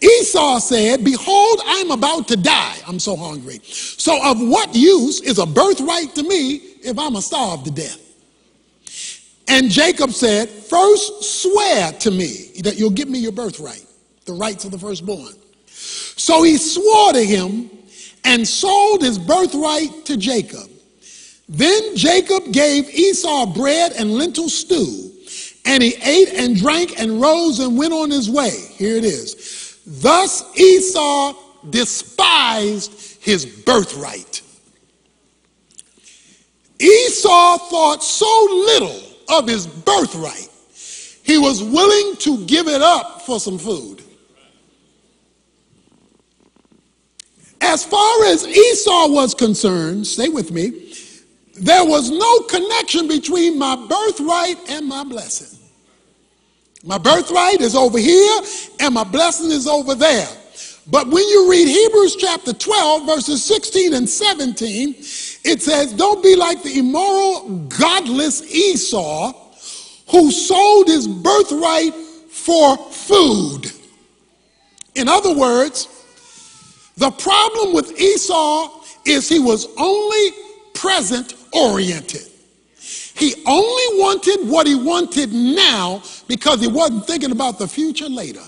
Esau 0.00 0.58
said, 0.60 1.04
Behold, 1.04 1.60
I'm 1.64 1.90
about 1.90 2.28
to 2.28 2.36
die. 2.36 2.76
I'm 2.86 3.00
so 3.00 3.16
hungry. 3.16 3.60
So, 3.64 4.18
of 4.24 4.40
what 4.40 4.74
use 4.74 5.20
is 5.22 5.38
a 5.38 5.46
birthright 5.46 6.14
to 6.14 6.22
me 6.22 6.56
if 6.82 6.98
I'm 6.98 7.16
a 7.16 7.22
starve 7.22 7.64
to 7.64 7.70
death? 7.70 8.00
And 9.48 9.70
Jacob 9.70 10.10
said, 10.10 10.48
First 10.48 11.42
swear 11.42 11.92
to 11.92 12.10
me 12.10 12.60
that 12.62 12.78
you'll 12.78 12.90
give 12.90 13.08
me 13.08 13.18
your 13.18 13.32
birthright, 13.32 13.84
the 14.26 14.34
rights 14.34 14.64
of 14.64 14.70
the 14.70 14.78
firstborn. 14.78 15.32
So 15.66 16.42
he 16.42 16.58
swore 16.58 17.12
to 17.14 17.24
him 17.24 17.70
and 18.24 18.46
sold 18.46 19.02
his 19.02 19.18
birthright 19.18 20.04
to 20.04 20.16
Jacob. 20.16 20.68
Then 21.48 21.96
Jacob 21.96 22.52
gave 22.52 22.90
Esau 22.90 23.46
bread 23.46 23.92
and 23.92 24.12
lentil 24.12 24.50
stew, 24.50 25.12
and 25.64 25.82
he 25.82 25.94
ate 26.02 26.28
and 26.34 26.56
drank 26.56 27.00
and 27.00 27.20
rose 27.20 27.58
and 27.58 27.76
went 27.78 27.94
on 27.94 28.10
his 28.10 28.28
way. 28.30 28.50
Here 28.76 28.96
it 28.96 29.04
is. 29.04 29.47
Thus 29.90 30.44
Esau 30.54 31.34
despised 31.70 33.22
his 33.22 33.46
birthright. 33.46 34.42
Esau 36.78 37.56
thought 37.56 38.04
so 38.04 38.46
little 38.50 39.00
of 39.30 39.48
his 39.48 39.66
birthright, 39.66 40.50
he 41.22 41.38
was 41.38 41.62
willing 41.62 42.16
to 42.16 42.44
give 42.44 42.68
it 42.68 42.82
up 42.82 43.22
for 43.22 43.40
some 43.40 43.58
food. 43.58 44.02
As 47.62 47.82
far 47.84 48.24
as 48.26 48.46
Esau 48.46 49.08
was 49.08 49.34
concerned, 49.34 50.06
stay 50.06 50.28
with 50.28 50.52
me, 50.52 50.92
there 51.54 51.84
was 51.84 52.10
no 52.10 52.40
connection 52.40 53.08
between 53.08 53.58
my 53.58 53.74
birthright 53.74 54.58
and 54.68 54.86
my 54.86 55.02
blessing. 55.02 55.57
My 56.84 56.98
birthright 56.98 57.60
is 57.60 57.74
over 57.74 57.98
here 57.98 58.40
and 58.80 58.94
my 58.94 59.04
blessing 59.04 59.50
is 59.50 59.66
over 59.66 59.94
there. 59.94 60.28
But 60.90 61.08
when 61.08 61.26
you 61.28 61.50
read 61.50 61.68
Hebrews 61.68 62.16
chapter 62.16 62.52
12, 62.52 63.06
verses 63.06 63.44
16 63.44 63.94
and 63.94 64.08
17, 64.08 64.94
it 65.44 65.60
says, 65.60 65.92
Don't 65.92 66.22
be 66.22 66.34
like 66.34 66.62
the 66.62 66.78
immoral, 66.78 67.66
godless 67.66 68.42
Esau 68.54 69.32
who 70.10 70.30
sold 70.30 70.88
his 70.88 71.06
birthright 71.06 71.94
for 71.94 72.76
food. 72.90 73.72
In 74.94 75.08
other 75.08 75.34
words, 75.34 75.88
the 76.96 77.10
problem 77.10 77.74
with 77.74 78.00
Esau 78.00 78.82
is 79.04 79.28
he 79.28 79.38
was 79.38 79.66
only 79.76 80.30
present 80.74 81.34
oriented. 81.52 82.27
He 83.18 83.34
only 83.46 84.00
wanted 84.00 84.48
what 84.48 84.66
he 84.66 84.76
wanted 84.76 85.32
now 85.32 86.02
because 86.28 86.60
he 86.60 86.68
wasn't 86.68 87.06
thinking 87.06 87.32
about 87.32 87.58
the 87.58 87.66
future 87.66 88.08
later. 88.08 88.42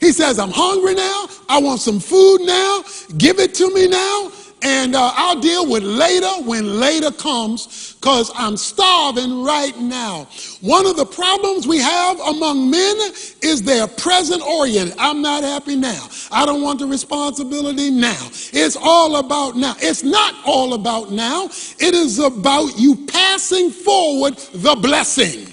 He 0.00 0.12
says, 0.12 0.38
I'm 0.38 0.50
hungry 0.50 0.94
now. 0.94 1.26
I 1.48 1.60
want 1.60 1.80
some 1.80 2.00
food 2.00 2.40
now. 2.40 2.82
Give 3.18 3.38
it 3.38 3.54
to 3.54 3.72
me 3.72 3.86
now. 3.86 4.32
And 4.62 4.94
uh, 4.94 5.12
I'll 5.14 5.40
deal 5.40 5.70
with 5.70 5.82
later 5.82 6.30
when 6.44 6.78
later 6.78 7.10
comes 7.10 7.94
because 7.94 8.30
I'm 8.34 8.56
starving 8.56 9.42
right 9.42 9.76
now. 9.78 10.28
One 10.60 10.86
of 10.86 10.96
the 10.96 11.06
problems 11.06 11.66
we 11.66 11.78
have 11.78 12.20
among 12.20 12.70
men 12.70 12.96
is 13.42 13.62
they're 13.62 13.86
present 13.86 14.42
oriented. 14.42 14.94
I'm 14.98 15.22
not 15.22 15.44
happy 15.44 15.76
now. 15.76 16.08
I 16.30 16.44
don't 16.44 16.62
want 16.62 16.78
the 16.78 16.86
responsibility 16.86 17.90
now. 17.90 18.28
It's 18.52 18.76
all 18.80 19.16
about 19.16 19.56
now. 19.56 19.74
It's 19.78 20.02
not 20.02 20.34
all 20.44 20.74
about 20.74 21.10
now. 21.10 21.46
It 21.78 21.94
is 21.94 22.18
about 22.18 22.78
you 22.78 23.06
passing 23.06 23.70
forward 23.70 24.36
the 24.52 24.74
blessing. 24.76 25.46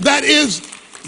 That 0.00 0.22
is 0.24 0.60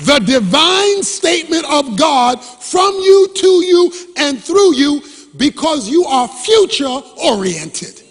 the 0.04 0.18
divine 0.20 1.02
statement 1.02 1.64
of 1.70 1.96
God 1.96 2.42
from 2.42 2.94
you 2.94 3.28
to 3.34 3.46
you 3.46 3.92
and 4.16 4.42
through 4.42 4.74
you 4.74 5.00
because 5.36 5.88
you 5.88 6.04
are 6.04 6.28
future 6.28 7.00
oriented. 7.22 8.02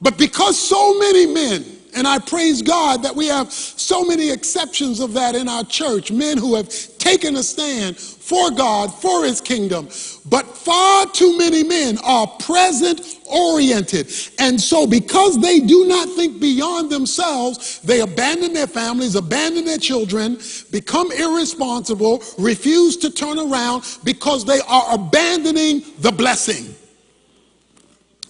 But 0.00 0.16
because 0.16 0.58
so 0.58 0.98
many 0.98 1.26
men, 1.26 1.64
and 1.94 2.06
I 2.06 2.18
praise 2.18 2.62
God 2.62 3.02
that 3.02 3.16
we 3.16 3.26
have 3.26 3.52
so 3.52 4.04
many 4.04 4.30
exceptions 4.30 5.00
of 5.00 5.14
that 5.14 5.34
in 5.34 5.48
our 5.48 5.64
church, 5.64 6.12
men 6.12 6.38
who 6.38 6.54
have 6.54 6.68
taken 6.98 7.36
a 7.36 7.42
stand 7.42 7.98
for 7.98 8.50
God, 8.50 8.94
for 8.94 9.24
his 9.24 9.40
kingdom. 9.40 9.88
But 10.26 10.46
far 10.46 11.06
too 11.06 11.36
many 11.36 11.64
men 11.64 11.98
are 12.04 12.26
present 12.26 13.00
oriented. 13.30 14.12
And 14.38 14.60
so, 14.60 14.86
because 14.86 15.40
they 15.40 15.60
do 15.60 15.86
not 15.86 16.08
think 16.10 16.40
beyond 16.40 16.90
themselves, 16.90 17.80
they 17.80 18.00
abandon 18.00 18.52
their 18.52 18.66
families, 18.66 19.14
abandon 19.14 19.64
their 19.64 19.78
children, 19.78 20.38
become 20.70 21.10
irresponsible, 21.12 22.22
refuse 22.38 22.96
to 22.98 23.10
turn 23.10 23.38
around 23.38 23.84
because 24.04 24.44
they 24.44 24.60
are 24.68 24.94
abandoning 24.94 25.82
the 25.98 26.12
blessing 26.12 26.74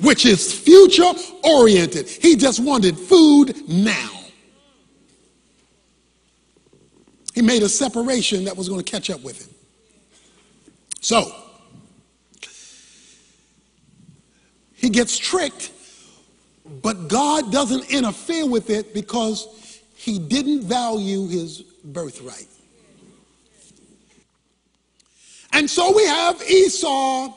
which 0.00 0.26
is 0.26 0.52
future 0.52 1.12
oriented. 1.42 2.08
He 2.08 2.36
just 2.36 2.60
wanted 2.60 2.98
food 2.98 3.68
now. 3.68 4.10
He 7.34 7.42
made 7.42 7.62
a 7.62 7.68
separation 7.68 8.44
that 8.44 8.56
was 8.56 8.68
going 8.68 8.82
to 8.82 8.90
catch 8.90 9.10
up 9.10 9.22
with 9.22 9.44
him. 9.44 9.54
So, 11.00 11.32
he 14.88 14.92
gets 14.92 15.18
tricked, 15.18 15.70
but 16.80 17.08
God 17.08 17.52
doesn't 17.52 17.90
interfere 17.90 18.46
with 18.46 18.70
it 18.70 18.94
because 18.94 19.82
he 19.94 20.18
didn't 20.18 20.62
value 20.62 21.28
his 21.28 21.60
birthright. 21.84 22.46
And 25.52 25.68
so 25.68 25.94
we 25.94 26.06
have 26.06 26.40
Esau 26.40 27.34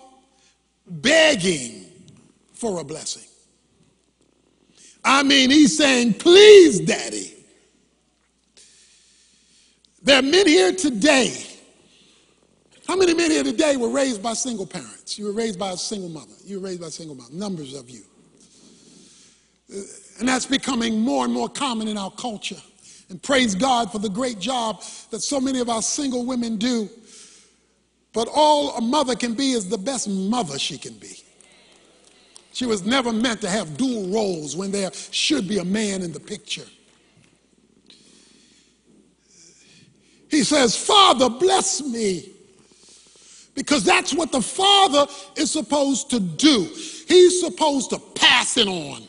begging 0.88 1.88
for 2.54 2.80
a 2.80 2.86
blessing. 2.86 3.28
I 5.04 5.22
mean, 5.24 5.50
he's 5.50 5.78
saying, 5.78 6.14
please, 6.14 6.80
daddy. 6.80 7.34
There 10.04 10.20
are 10.20 10.22
men 10.22 10.48
here 10.48 10.72
today. 10.72 11.51
How 12.92 12.98
many 12.98 13.14
men 13.14 13.32
here 13.32 13.46
today 13.46 13.78
were 13.78 13.88
raised 13.88 14.22
by 14.22 14.34
single 14.34 14.66
parents? 14.68 15.18
You 15.18 15.24
were 15.24 15.32
raised 15.32 15.58
by 15.58 15.72
a 15.72 15.78
single 15.78 16.10
mother. 16.10 16.34
You 16.44 16.60
were 16.60 16.68
raised 16.68 16.82
by 16.82 16.88
a 16.88 16.92
single 16.92 17.16
mother. 17.16 17.34
Numbers 17.34 17.74
of 17.74 17.90
you. 17.90 18.02
And 20.20 20.28
that's 20.28 20.46
becoming 20.46 21.00
more 21.00 21.24
and 21.24 21.34
more 21.34 21.48
common 21.48 21.88
in 21.88 21.98
our 21.98 22.12
culture. 22.12 22.62
And 23.10 23.24
praise 23.24 23.56
God 23.56 23.94
for 23.94 24.00
the 24.00 24.10
great 24.10 24.40
job 24.40 24.84
that 25.10 25.22
so 25.22 25.40
many 25.40 25.62
of 25.62 25.70
our 25.70 25.82
single 25.82 26.26
women 26.26 26.58
do. 26.58 26.90
But 28.12 28.28
all 28.30 28.76
a 28.76 28.82
mother 28.82 29.16
can 29.16 29.36
be 29.36 29.54
is 29.54 29.70
the 29.70 29.78
best 29.78 30.10
mother 30.10 30.60
she 30.60 30.78
can 30.78 30.96
be. 30.96 31.16
She 32.52 32.66
was 32.66 32.86
never 32.86 33.14
meant 33.14 33.40
to 33.40 33.50
have 33.50 33.78
dual 33.78 34.10
roles 34.10 34.58
when 34.58 34.70
there 34.70 34.92
should 34.92 35.48
be 35.48 35.60
a 35.60 35.66
man 35.66 36.02
in 36.02 36.12
the 36.12 36.20
picture. 36.20 36.68
He 40.30 40.44
says, 40.44 40.76
Father, 40.76 41.30
bless 41.30 41.82
me. 41.82 42.34
Because 43.54 43.84
that's 43.84 44.14
what 44.14 44.32
the 44.32 44.42
father 44.42 45.06
is 45.36 45.52
supposed 45.52 46.10
to 46.12 46.20
do. 46.20 46.64
He's 47.08 47.42
supposed 47.42 47.90
to 47.90 48.00
pass 48.00 48.58
it 48.58 48.68
on. 48.68 49.04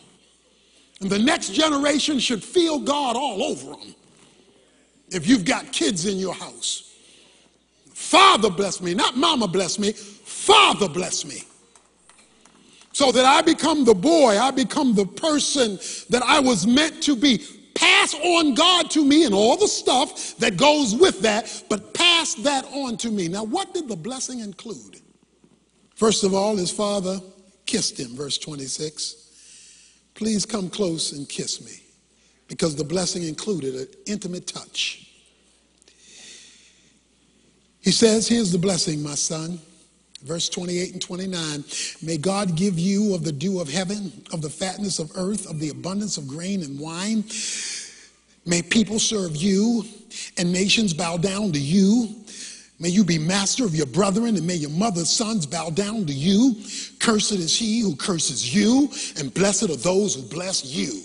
And 1.01 1.11
the 1.11 1.19
next 1.19 1.53
generation 1.53 2.19
should 2.19 2.43
feel 2.43 2.79
God 2.79 3.17
all 3.17 3.43
over 3.43 3.71
them. 3.71 3.95
If 5.11 5.29
you've 5.29 5.45
got 5.45 5.73
kids 5.73 6.07
in 6.07 6.19
your 6.19 6.35
house, 6.35 6.95
Father 7.93 8.51
bless 8.51 8.81
me, 8.81 8.95
not 8.95 9.17
Mama 9.17 9.47
bless 9.47 9.79
me, 9.79 9.93
Father 9.93 10.89
bless 10.89 11.25
me 11.25 11.45
so 12.93 13.11
that 13.11 13.25
I 13.25 13.43
become 13.43 13.85
the 13.85 13.95
boy, 13.95 14.39
I 14.39 14.51
become 14.51 14.95
the 14.95 15.07
person 15.07 15.79
that 16.11 16.23
I 16.23 16.41
was 16.41 16.67
meant 16.67 17.03
to 17.05 17.17
be. 17.17 17.45
Pass 17.83 18.15
on 18.15 18.55
God 18.55 18.93
to 18.93 19.05
me 19.05 19.25
and 19.25 19.35
all 19.35 19.57
the 19.57 19.67
stuff 19.67 20.37
that 20.37 20.57
goes 20.57 20.95
with 20.95 21.21
that, 21.23 21.65
but 21.69 21.93
pass 21.93 22.35
that 22.37 22.65
on 22.67 22.97
to 22.99 23.11
me. 23.11 23.27
Now, 23.27 23.43
what 23.43 23.75
did 23.75 23.89
the 23.89 23.97
blessing 23.97 24.39
include? 24.39 25.01
First 25.97 26.23
of 26.23 26.33
all, 26.33 26.55
his 26.55 26.71
father 26.71 27.19
kissed 27.67 27.99
him, 27.99 28.15
verse 28.15 28.39
26. 28.39 30.11
Please 30.15 30.47
come 30.47 30.71
close 30.71 31.11
and 31.11 31.29
kiss 31.29 31.61
me, 31.61 31.83
because 32.47 32.77
the 32.77 32.85
blessing 32.85 33.25
included 33.25 33.75
an 33.75 33.89
intimate 34.07 34.47
touch. 34.47 35.11
He 37.81 37.91
says, 37.91 38.29
Here's 38.29 38.53
the 38.53 38.59
blessing, 38.59 39.03
my 39.03 39.17
son. 39.17 39.59
Verse 40.25 40.49
28 40.49 40.93
and 40.93 41.03
29 41.03 41.65
May 42.03 42.17
God 42.17 42.57
give 42.57 42.79
you 42.79 43.15
of 43.15 43.25
the 43.25 43.33
dew 43.33 43.61
of 43.61 43.69
heaven, 43.69 44.13
of 44.33 44.43
the 44.43 44.51
fatness 44.51 44.99
of 44.99 45.11
earth, 45.17 45.49
of 45.49 45.59
the 45.59 45.71
abundance 45.71 46.17
of 46.17 46.29
grain 46.29 46.63
and 46.63 46.79
wine. 46.79 47.25
May 48.45 48.63
people 48.63 48.99
serve 48.99 49.37
you 49.37 49.85
and 50.37 50.53
nations 50.53 50.93
bow 50.93 51.17
down 51.17 51.53
to 51.53 51.61
you. 51.61 52.15
May 52.81 52.89
you 52.89 53.05
be 53.05 53.19
master 53.19 53.65
of 53.65 53.77
your 53.77 53.87
brethren, 53.87 54.37
and 54.37 54.45
may 54.45 54.57
your 54.57 54.71
mother's 54.71 55.09
sons 55.09 55.47
bow 55.47 55.71
down 55.71 56.05
to 56.07 56.13
you. 56.13 56.57
Cursed 56.99 57.33
is 57.33 57.57
he 57.57 57.81
who 57.81 57.95
curses 57.95 58.53
you, 58.53 58.89
and 59.19 59.33
blessed 59.33 59.71
are 59.71 59.77
those 59.77 60.17
who 60.17 60.23
bless 60.23 60.65
you. 60.65 61.03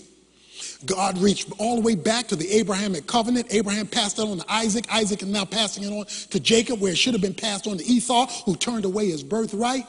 God 0.85 1.17
reached 1.17 1.51
all 1.57 1.75
the 1.75 1.81
way 1.81 1.95
back 1.95 2.27
to 2.27 2.35
the 2.35 2.49
Abrahamic 2.51 3.07
covenant. 3.07 3.47
Abraham 3.49 3.87
passed 3.87 4.19
it 4.19 4.23
on 4.23 4.37
to 4.37 4.45
Isaac. 4.51 4.85
Isaac 4.91 5.21
is 5.23 5.27
now 5.27 5.45
passing 5.45 5.83
it 5.83 5.91
on 5.91 6.05
to 6.05 6.39
Jacob, 6.39 6.79
where 6.79 6.91
it 6.91 6.97
should 6.97 7.13
have 7.13 7.21
been 7.21 7.33
passed 7.33 7.67
on 7.67 7.77
to 7.77 7.83
Esau, 7.83 8.27
who 8.45 8.55
turned 8.55 8.85
away 8.85 9.09
his 9.09 9.23
birthright. 9.23 9.85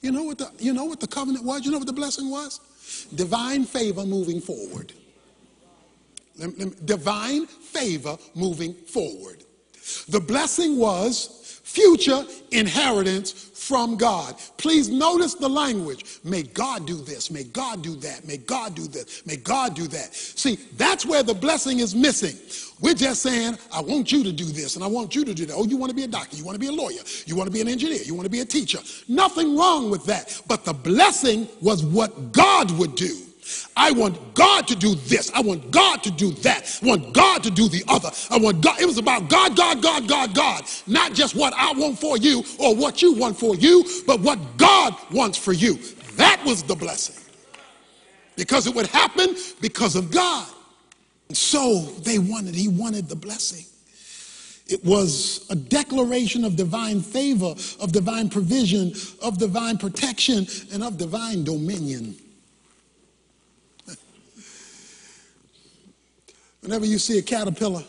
You 0.00 0.12
know 0.12 0.24
what 0.24 0.38
the, 0.38 0.50
you 0.58 0.72
know 0.72 0.84
what 0.84 1.00
the 1.00 1.06
covenant 1.06 1.44
was? 1.44 1.64
You 1.64 1.70
know 1.70 1.78
what 1.78 1.86
the 1.86 1.92
blessing 1.92 2.30
was? 2.30 2.60
Divine 3.14 3.64
favor 3.64 4.04
moving 4.04 4.40
forward. 4.40 4.92
Divine 6.84 7.46
favor 7.46 8.18
moving 8.34 8.74
forward. 8.74 9.44
The 10.08 10.20
blessing 10.20 10.76
was 10.76 11.60
future 11.64 12.24
inheritance 12.52 13.50
from 13.66 13.96
God. 13.96 14.36
Please 14.58 14.88
notice 14.88 15.34
the 15.34 15.48
language. 15.48 16.20
May 16.22 16.44
God 16.44 16.86
do 16.86 16.96
this. 16.96 17.30
May 17.30 17.44
God 17.44 17.82
do 17.82 17.96
that. 17.96 18.24
May 18.26 18.36
God 18.36 18.76
do 18.76 18.86
this. 18.86 19.26
May 19.26 19.36
God 19.36 19.74
do 19.74 19.88
that. 19.88 20.14
See, 20.14 20.56
that's 20.76 21.04
where 21.04 21.24
the 21.24 21.34
blessing 21.34 21.80
is 21.80 21.94
missing. 21.94 22.36
We're 22.80 22.94
just 22.94 23.22
saying, 23.22 23.58
I 23.72 23.80
want 23.80 24.12
you 24.12 24.22
to 24.22 24.32
do 24.32 24.44
this 24.44 24.76
and 24.76 24.84
I 24.84 24.86
want 24.86 25.16
you 25.16 25.24
to 25.24 25.34
do 25.34 25.46
that. 25.46 25.54
Oh, 25.54 25.64
you 25.64 25.76
want 25.76 25.90
to 25.90 25.96
be 25.96 26.04
a 26.04 26.08
doctor. 26.08 26.36
You 26.36 26.44
want 26.44 26.54
to 26.54 26.60
be 26.60 26.68
a 26.68 26.72
lawyer. 26.72 27.00
You 27.26 27.34
want 27.34 27.48
to 27.48 27.52
be 27.52 27.60
an 27.60 27.68
engineer. 27.68 28.02
You 28.04 28.14
want 28.14 28.26
to 28.26 28.30
be 28.30 28.40
a 28.40 28.44
teacher. 28.44 28.78
Nothing 29.08 29.56
wrong 29.56 29.90
with 29.90 30.04
that. 30.06 30.40
But 30.46 30.64
the 30.64 30.74
blessing 30.74 31.48
was 31.60 31.84
what 31.84 32.32
God 32.32 32.70
would 32.78 32.94
do. 32.94 33.25
I 33.76 33.92
want 33.92 34.34
God 34.34 34.66
to 34.68 34.76
do 34.76 34.94
this. 34.94 35.30
I 35.32 35.40
want 35.40 35.70
God 35.70 36.02
to 36.02 36.10
do 36.10 36.30
that. 36.32 36.80
I 36.82 36.86
want 36.86 37.12
God 37.12 37.42
to 37.44 37.50
do 37.50 37.68
the 37.68 37.84
other. 37.88 38.10
I 38.30 38.38
want 38.38 38.60
God. 38.60 38.80
It 38.80 38.86
was 38.86 38.98
about 38.98 39.28
God, 39.28 39.56
God, 39.56 39.82
God, 39.82 40.08
God, 40.08 40.34
God. 40.34 40.64
Not 40.86 41.12
just 41.12 41.34
what 41.34 41.52
I 41.54 41.72
want 41.72 41.98
for 41.98 42.16
you 42.16 42.42
or 42.58 42.74
what 42.74 43.02
you 43.02 43.14
want 43.14 43.38
for 43.38 43.54
you, 43.54 43.84
but 44.06 44.20
what 44.20 44.38
God 44.56 44.94
wants 45.12 45.38
for 45.38 45.52
you. 45.52 45.78
That 46.16 46.42
was 46.44 46.62
the 46.62 46.74
blessing. 46.74 47.22
Because 48.36 48.66
it 48.66 48.74
would 48.74 48.86
happen 48.86 49.36
because 49.60 49.96
of 49.96 50.10
God. 50.10 50.48
And 51.28 51.36
so 51.36 51.80
they 52.02 52.18
wanted, 52.18 52.54
he 52.54 52.68
wanted 52.68 53.08
the 53.08 53.16
blessing. 53.16 53.64
It 54.68 54.84
was 54.84 55.46
a 55.48 55.54
declaration 55.54 56.44
of 56.44 56.56
divine 56.56 57.00
favor, 57.00 57.54
of 57.80 57.92
divine 57.92 58.28
provision, 58.28 58.92
of 59.22 59.38
divine 59.38 59.78
protection, 59.78 60.46
and 60.72 60.82
of 60.82 60.98
divine 60.98 61.44
dominion. 61.44 62.16
Whenever 66.66 66.84
you 66.84 66.98
see 66.98 67.16
a 67.16 67.22
caterpillar, 67.22 67.84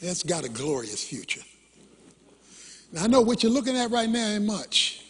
it's 0.00 0.22
got 0.22 0.46
a 0.46 0.48
glorious 0.48 1.04
future. 1.04 1.42
Now, 2.90 3.04
I 3.04 3.06
know 3.06 3.20
what 3.20 3.42
you're 3.42 3.52
looking 3.52 3.76
at 3.76 3.90
right 3.90 4.08
now 4.08 4.28
ain't 4.28 4.46
much. 4.46 5.04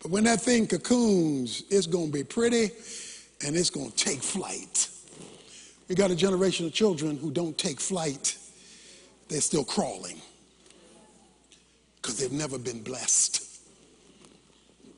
But 0.00 0.12
when 0.12 0.22
that 0.22 0.40
thing 0.40 0.68
cocoons, 0.68 1.64
it's 1.68 1.88
going 1.88 2.12
to 2.12 2.12
be 2.12 2.22
pretty 2.22 2.70
and 3.44 3.56
it's 3.56 3.70
going 3.70 3.90
to 3.90 3.96
take 3.96 4.22
flight. 4.22 4.88
We 5.88 5.96
got 5.96 6.12
a 6.12 6.16
generation 6.16 6.66
of 6.66 6.72
children 6.72 7.16
who 7.16 7.32
don't 7.32 7.58
take 7.58 7.80
flight, 7.80 8.38
they're 9.28 9.40
still 9.40 9.64
crawling 9.64 10.22
because 11.96 12.18
they've 12.18 12.30
never 12.30 12.56
been 12.56 12.84
blessed. 12.84 13.42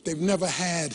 They've 0.05 0.21
never 0.21 0.47
had 0.47 0.95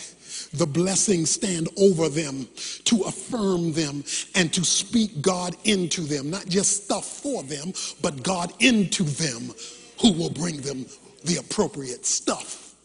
the 0.53 0.65
blessing 0.65 1.25
stand 1.25 1.69
over 1.77 2.09
them 2.09 2.47
to 2.85 3.03
affirm 3.03 3.73
them 3.73 4.03
and 4.35 4.53
to 4.53 4.63
speak 4.63 5.21
God 5.21 5.55
into 5.63 6.01
them, 6.01 6.29
not 6.29 6.47
just 6.47 6.85
stuff 6.85 7.05
for 7.05 7.43
them, 7.43 7.73
but 8.01 8.23
God 8.23 8.53
into 8.59 9.03
them 9.03 9.53
who 10.01 10.13
will 10.13 10.29
bring 10.29 10.61
them 10.61 10.85
the 11.23 11.37
appropriate 11.37 12.05
stuff. 12.05 12.75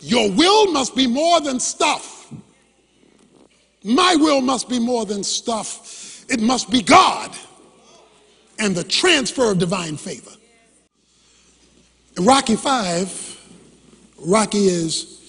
Your 0.00 0.30
will 0.30 0.72
must 0.72 0.94
be 0.94 1.06
more 1.06 1.40
than 1.40 1.60
stuff. 1.60 2.32
My 3.84 4.14
will 4.16 4.40
must 4.40 4.68
be 4.68 4.78
more 4.78 5.06
than 5.06 5.24
stuff. 5.24 6.24
It 6.28 6.40
must 6.40 6.70
be 6.70 6.82
God 6.82 7.34
and 8.58 8.74
the 8.74 8.84
transfer 8.84 9.50
of 9.50 9.58
divine 9.58 9.96
favor. 9.96 10.30
In 12.16 12.24
Rocky 12.24 12.56
5, 12.56 13.30
Rocky 14.18 14.66
is 14.66 15.20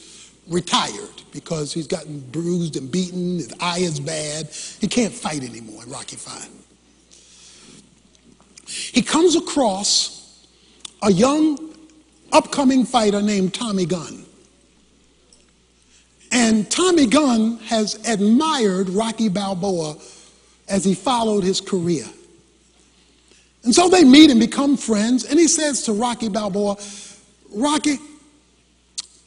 retired 0.48 1.21
because 1.32 1.74
he's 1.74 1.88
gotten 1.88 2.20
bruised 2.32 2.76
and 2.78 2.92
beaten. 2.92 3.38
His 3.38 3.54
eye 3.60 3.80
is 3.80 4.00
bad. 4.00 4.48
He 4.80 4.88
can't 4.88 5.14
fight 5.14 5.44
anymore 5.44 5.84
in 5.84 5.90
Rocky 5.90 6.16
Five. 6.16 6.50
He 8.68 9.02
comes 9.02 9.36
across 9.36 10.46
a 11.02 11.12
young, 11.12 11.76
upcoming 12.32 12.86
fighter 12.86 13.22
named 13.22 13.54
Tommy 13.54 13.86
Gunn. 13.86 14.26
And 16.32 16.72
Tommy 16.72 17.08
Gunn 17.08 17.58
has 17.66 17.96
admired 18.08 18.90
Rocky 18.90 19.28
Balboa 19.28 19.98
as 20.70 20.86
he 20.86 20.94
followed 20.94 21.44
his 21.44 21.60
career. 21.60 22.06
And 23.64 23.76
so 23.76 23.90
they 23.90 24.04
meet 24.04 24.32
and 24.32 24.40
become 24.40 24.78
friends, 24.78 25.26
and 25.26 25.38
he 25.38 25.48
says 25.48 25.84
to 25.84 25.94
Rocky 25.94 26.30
Balboa, 26.30 26.78
Rocky, 27.54 27.98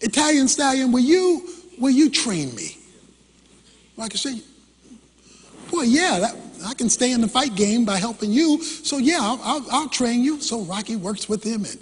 Italian 0.00 0.48
stallion, 0.48 0.90
will 0.90 1.00
you, 1.00 1.46
will 1.78 1.90
you 1.90 2.10
train 2.10 2.54
me? 2.54 2.78
Rocky 3.96 4.18
said, 4.18 4.42
Boy, 5.70 5.82
yeah, 5.82 6.18
that, 6.20 6.36
I 6.66 6.74
can 6.74 6.88
stay 6.88 7.12
in 7.12 7.20
the 7.20 7.28
fight 7.28 7.54
game 7.54 7.84
by 7.84 7.96
helping 7.96 8.32
you. 8.32 8.62
So, 8.62 8.98
yeah, 8.98 9.18
I'll, 9.20 9.40
I'll, 9.42 9.66
I'll 9.70 9.88
train 9.88 10.22
you. 10.22 10.40
So, 10.40 10.60
Rocky 10.62 10.96
works 10.96 11.28
with 11.28 11.42
him, 11.42 11.64
and 11.64 11.78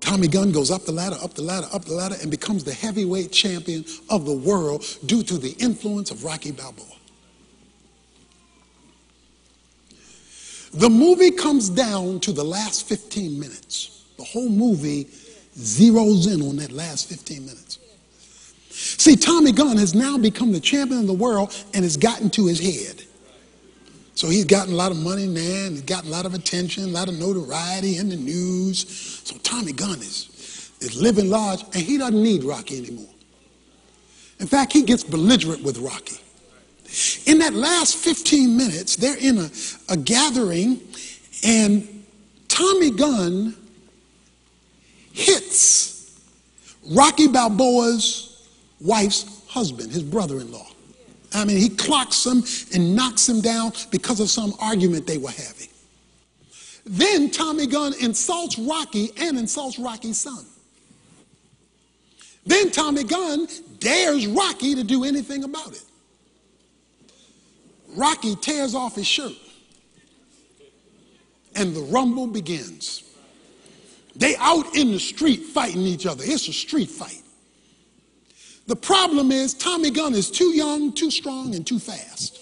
Tommy 0.00 0.28
Gunn 0.28 0.52
goes 0.52 0.70
up 0.70 0.84
the 0.84 0.92
ladder, 0.92 1.16
up 1.22 1.34
the 1.34 1.42
ladder, 1.42 1.66
up 1.72 1.84
the 1.84 1.94
ladder, 1.94 2.16
and 2.22 2.30
becomes 2.30 2.64
the 2.64 2.72
heavyweight 2.72 3.32
champion 3.32 3.84
of 4.08 4.24
the 4.24 4.32
world 4.32 4.84
due 5.04 5.22
to 5.24 5.38
the 5.38 5.50
influence 5.58 6.10
of 6.10 6.24
Rocky 6.24 6.52
Balboa. 6.52 6.86
The 10.72 10.90
movie 10.90 11.30
comes 11.30 11.70
down 11.70 12.20
to 12.20 12.32
the 12.32 12.44
last 12.44 12.86
15 12.86 13.40
minutes. 13.40 14.04
The 14.18 14.24
whole 14.24 14.48
movie 14.48 15.04
zeroes 15.56 16.32
in 16.32 16.42
on 16.42 16.56
that 16.56 16.70
last 16.70 17.08
15 17.08 17.46
minutes. 17.46 17.78
See, 19.06 19.14
Tommy 19.14 19.52
Gunn 19.52 19.76
has 19.76 19.94
now 19.94 20.18
become 20.18 20.50
the 20.50 20.58
champion 20.58 21.02
of 21.02 21.06
the 21.06 21.12
world 21.12 21.54
and 21.72 21.84
has 21.84 21.96
gotten 21.96 22.28
to 22.30 22.48
his 22.48 22.58
head. 22.58 23.04
So 24.16 24.28
he's 24.28 24.44
gotten 24.44 24.72
a 24.72 24.76
lot 24.76 24.90
of 24.90 24.96
money 24.96 25.28
now, 25.28 25.66
and 25.66 25.74
he's 25.74 25.82
gotten 25.82 26.08
a 26.08 26.12
lot 26.12 26.26
of 26.26 26.34
attention, 26.34 26.82
a 26.82 26.88
lot 26.88 27.06
of 27.06 27.16
notoriety 27.16 27.98
in 27.98 28.08
the 28.08 28.16
news. 28.16 28.84
So 29.22 29.36
Tommy 29.44 29.70
Gunn 29.70 30.00
is, 30.00 30.72
is 30.80 31.00
living 31.00 31.30
large, 31.30 31.62
and 31.62 31.76
he 31.76 31.98
doesn't 31.98 32.20
need 32.20 32.42
Rocky 32.42 32.78
anymore. 32.78 33.14
In 34.40 34.48
fact, 34.48 34.72
he 34.72 34.82
gets 34.82 35.04
belligerent 35.04 35.62
with 35.62 35.78
Rocky. 35.78 36.18
In 37.30 37.38
that 37.38 37.54
last 37.54 37.94
15 37.94 38.56
minutes, 38.56 38.96
they're 38.96 39.18
in 39.18 39.38
a, 39.38 39.48
a 39.88 39.96
gathering, 39.96 40.80
and 41.44 42.04
Tommy 42.48 42.90
Gunn 42.90 43.54
hits 45.12 46.20
Rocky 46.90 47.28
Balboa's 47.28 48.32
wife's 48.86 49.44
husband, 49.48 49.92
his 49.92 50.02
brother 50.02 50.40
in 50.40 50.50
law. 50.52 50.66
I 51.34 51.44
mean, 51.44 51.58
he 51.58 51.68
clocks 51.68 52.24
him 52.24 52.44
and 52.74 52.94
knocks 52.94 53.28
him 53.28 53.40
down 53.40 53.72
because 53.90 54.20
of 54.20 54.30
some 54.30 54.54
argument 54.60 55.06
they 55.06 55.18
were 55.18 55.30
having. 55.30 55.68
Then 56.84 57.30
Tommy 57.30 57.66
Gunn 57.66 57.94
insults 58.00 58.58
Rocky 58.58 59.10
and 59.18 59.36
insults 59.38 59.78
Rocky's 59.78 60.18
son. 60.18 60.44
Then 62.46 62.70
Tommy 62.70 63.02
Gunn 63.02 63.48
dares 63.80 64.26
Rocky 64.28 64.76
to 64.76 64.84
do 64.84 65.04
anything 65.04 65.42
about 65.42 65.72
it. 65.72 65.82
Rocky 67.96 68.36
tears 68.36 68.74
off 68.74 68.94
his 68.94 69.06
shirt 69.06 69.32
and 71.56 71.74
the 71.74 71.80
rumble 71.80 72.26
begins. 72.26 73.02
They 74.14 74.36
out 74.36 74.76
in 74.76 74.92
the 74.92 75.00
street 75.00 75.42
fighting 75.42 75.82
each 75.82 76.06
other. 76.06 76.22
It's 76.24 76.46
a 76.48 76.52
street 76.52 76.90
fight. 76.90 77.22
The 78.66 78.76
problem 78.76 79.30
is 79.30 79.54
Tommy 79.54 79.90
Gunn 79.90 80.14
is 80.14 80.30
too 80.30 80.50
young, 80.50 80.92
too 80.92 81.10
strong, 81.10 81.54
and 81.54 81.66
too 81.66 81.78
fast. 81.78 82.40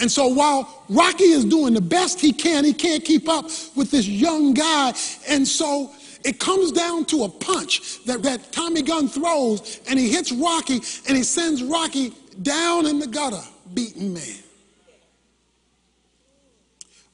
And 0.00 0.10
so 0.10 0.28
while 0.28 0.84
Rocky 0.88 1.24
is 1.24 1.44
doing 1.44 1.74
the 1.74 1.80
best 1.80 2.20
he 2.20 2.32
can, 2.32 2.64
he 2.64 2.72
can't 2.72 3.04
keep 3.04 3.28
up 3.28 3.46
with 3.74 3.90
this 3.90 4.06
young 4.06 4.54
guy. 4.54 4.94
And 5.28 5.46
so 5.46 5.92
it 6.24 6.38
comes 6.38 6.72
down 6.72 7.04
to 7.06 7.24
a 7.24 7.28
punch 7.28 8.04
that, 8.04 8.22
that 8.22 8.52
Tommy 8.52 8.82
Gunn 8.82 9.08
throws, 9.08 9.80
and 9.88 9.98
he 9.98 10.08
hits 10.08 10.32
Rocky, 10.32 10.80
and 11.06 11.16
he 11.16 11.22
sends 11.22 11.62
Rocky 11.62 12.14
down 12.42 12.86
in 12.86 12.98
the 13.00 13.06
gutter, 13.06 13.42
beaten 13.74 14.14
man. 14.14 14.22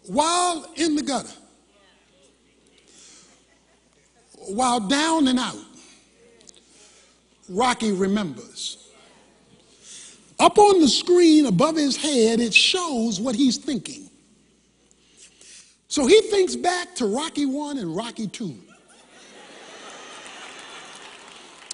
While 0.06 0.70
in 0.76 0.94
the 0.94 1.02
gutter, 1.02 1.32
while 4.48 4.80
down 4.80 5.26
and 5.28 5.38
out, 5.38 5.56
Rocky 7.48 7.92
remembers. 7.92 8.90
Up 10.38 10.58
on 10.58 10.80
the 10.80 10.88
screen 10.88 11.46
above 11.46 11.76
his 11.76 11.96
head, 11.96 12.40
it 12.40 12.52
shows 12.52 13.20
what 13.20 13.34
he's 13.34 13.56
thinking. 13.56 14.10
So 15.88 16.06
he 16.06 16.20
thinks 16.22 16.56
back 16.56 16.94
to 16.96 17.06
Rocky 17.06 17.46
1 17.46 17.78
and 17.78 17.94
Rocky 17.94 18.26
2. 18.26 18.54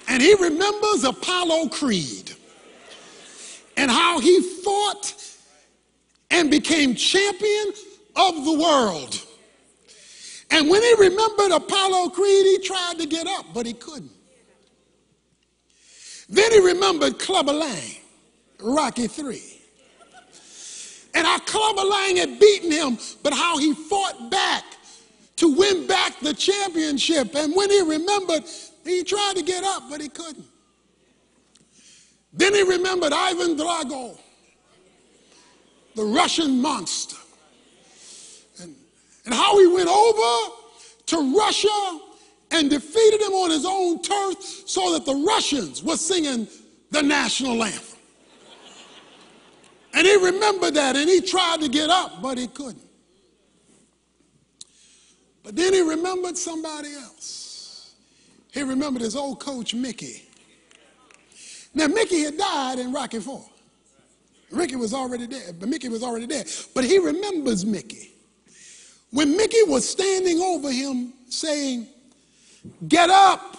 And 0.09 0.21
he 0.21 0.35
remembers 0.35 1.05
Apollo 1.05 1.69
Creed 1.69 2.33
and 3.77 3.91
how 3.91 4.19
he 4.19 4.41
fought 4.63 5.15
and 6.31 6.51
became 6.51 6.95
champion 6.95 7.73
of 8.17 8.45
the 8.45 8.59
world. 8.59 9.25
And 10.51 10.69
when 10.69 10.83
he 10.83 10.95
remembered 10.99 11.53
Apollo 11.53 12.11
Creed, 12.11 12.45
he 12.45 12.59
tried 12.59 12.99
to 12.99 13.07
get 13.07 13.27
up, 13.27 13.47
but 13.55 13.65
he 13.65 13.73
couldn't. 13.73 14.11
Then 16.31 16.53
he 16.53 16.61
remembered 16.61 17.19
Clubber 17.19 17.53
Lang, 17.53 17.97
Rocky 18.61 19.09
3. 19.09 19.43
And 21.13 21.27
how 21.27 21.41
Clubber 21.41 21.83
Lang 21.83 22.17
had 22.17 22.39
beaten 22.39 22.71
him, 22.71 22.97
but 23.25 23.35
how 23.35 23.59
he 23.59 23.75
fought 23.75 24.31
back 24.31 24.63
to 25.37 25.53
win 25.53 25.89
back 25.89 26.21
the 26.21 26.33
championship. 26.33 27.35
And 27.35 27.55
when 27.57 27.69
he 27.69 27.81
remembered, 27.83 28.45
he 28.85 29.03
tried 29.03 29.35
to 29.37 29.43
get 29.43 29.65
up, 29.65 29.83
but 29.91 30.01
he 30.01 30.09
couldn't. 30.09 30.47
Then 32.33 32.55
he 32.55 32.63
remembered 32.63 33.13
Ivan 33.13 33.57
Drago, 33.57 34.17
the 35.97 36.05
Russian 36.05 36.63
monster, 36.63 37.17
and, 38.63 38.77
and 39.25 39.35
how 39.35 39.59
he 39.59 39.67
went 39.67 39.89
over 39.89 40.55
to 41.07 41.37
Russia 41.37 42.01
and 42.51 42.69
defeated 42.69 43.21
him 43.21 43.33
on 43.33 43.51
his 43.51 43.65
own 43.65 44.03
turf 44.03 44.37
so 44.67 44.93
that 44.93 45.05
the 45.05 45.15
Russians 45.15 45.83
were 45.83 45.97
singing 45.97 46.49
the 46.91 47.03
national 47.03 47.63
anthem. 47.63 47.99
And 49.95 50.07
he 50.07 50.17
remembered 50.17 50.75
that 50.75 50.97
and 50.97 51.09
he 51.09 51.21
tried 51.21 51.61
to 51.61 51.69
get 51.69 51.91
up, 51.91 52.23
but 52.23 52.39
he 52.39 52.47
couldn't. 52.47 52.89
But 55.43 55.57
then 55.57 55.73
he 55.73 55.81
remembered 55.81 56.37
somebody 56.37 56.95
else. 56.95 57.95
He 58.53 58.63
remembered 58.63 59.03
his 59.03 59.17
old 59.17 59.41
coach, 59.41 59.75
Mickey. 59.75 60.29
Now, 61.73 61.87
Mickey 61.87 62.21
had 62.21 62.37
died 62.37 62.79
in 62.79 62.93
Rocky 62.93 63.21
Four. 63.21 63.45
Ricky 64.51 64.75
was 64.75 64.93
already 64.93 65.29
dead, 65.29 65.57
but 65.61 65.69
Mickey 65.69 65.89
was 65.89 66.03
already 66.03 66.27
dead. 66.27 66.49
But 66.75 66.85
he 66.85 66.99
remembers 66.99 67.65
Mickey. 67.65 68.13
When 69.13 69.37
Mickey 69.37 69.63
was 69.67 69.89
standing 69.89 70.41
over 70.41 70.71
him 70.71 71.13
saying, 71.29 71.87
Get 72.89 73.11
up. 73.11 73.57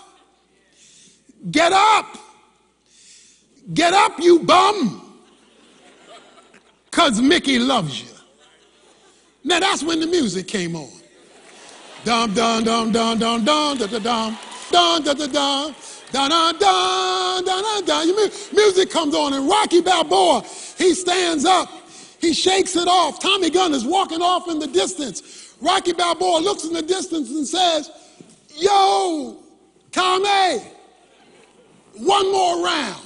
Get 1.49 1.71
up. 1.73 2.17
Get 3.73 3.93
up, 3.93 4.19
you 4.19 4.39
bum. 4.39 5.19
Because 6.85 7.21
Mickey 7.21 7.57
loves 7.57 8.01
you. 8.01 8.09
Now 9.43 9.59
that's 9.59 9.83
when 9.83 9.99
the 9.99 10.07
music 10.07 10.47
came 10.47 10.75
on. 10.75 10.89
Dum 12.03 12.33
dum 12.33 12.63
dum 12.63 12.91
dum 12.91 13.19
dum 13.19 13.45
dum 13.45 13.77
da 13.77 13.87
da 13.87 13.99
dum 13.99 14.37
dum 14.71 15.03
da 15.03 15.13
da 15.13 15.27
dum 15.27 15.75
da 16.11 16.27
da 16.27 16.51
dum 16.51 17.45
da 17.45 17.61
da 17.61 17.81
dum. 17.81 18.15
Music 18.53 18.89
comes 18.89 19.15
on 19.15 19.33
and 19.33 19.47
Rocky 19.47 19.81
Balboa 19.81 20.43
he 20.77 20.93
stands 20.93 21.45
up. 21.45 21.69
He 22.19 22.33
shakes 22.33 22.75
it 22.75 22.87
off. 22.87 23.19
Tommy 23.19 23.49
Gunn 23.49 23.73
is 23.73 23.85
walking 23.85 24.21
off 24.21 24.47
in 24.47 24.59
the 24.59 24.67
distance. 24.67 25.55
Rocky 25.61 25.93
Balboa 25.93 26.39
looks 26.39 26.65
in 26.65 26.73
the 26.73 26.81
distance 26.81 27.29
and 27.29 27.47
says, 27.47 27.89
Yo, 28.61 29.37
Tommy, 29.91 30.61
one 31.95 32.31
more 32.31 32.63
round. 32.63 33.03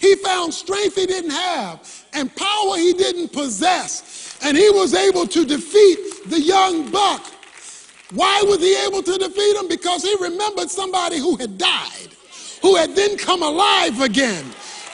He 0.00 0.16
found 0.16 0.52
strength 0.52 0.96
he 0.96 1.06
didn't 1.06 1.30
have 1.30 2.04
and 2.12 2.34
power 2.34 2.76
he 2.76 2.92
didn't 2.92 3.32
possess, 3.32 4.36
and 4.42 4.56
he 4.56 4.68
was 4.70 4.92
able 4.92 5.24
to 5.28 5.44
defeat 5.44 5.98
the 6.26 6.40
young 6.40 6.90
buck. 6.90 7.24
Why 8.12 8.42
was 8.44 8.58
he 8.58 8.76
able 8.86 9.04
to 9.04 9.16
defeat 9.16 9.56
him? 9.56 9.68
Because 9.68 10.02
he 10.02 10.16
remembered 10.20 10.68
somebody 10.68 11.18
who 11.18 11.36
had 11.36 11.58
died, 11.58 12.08
who 12.60 12.74
had 12.74 12.96
then 12.96 13.16
come 13.16 13.44
alive 13.44 14.00
again 14.00 14.44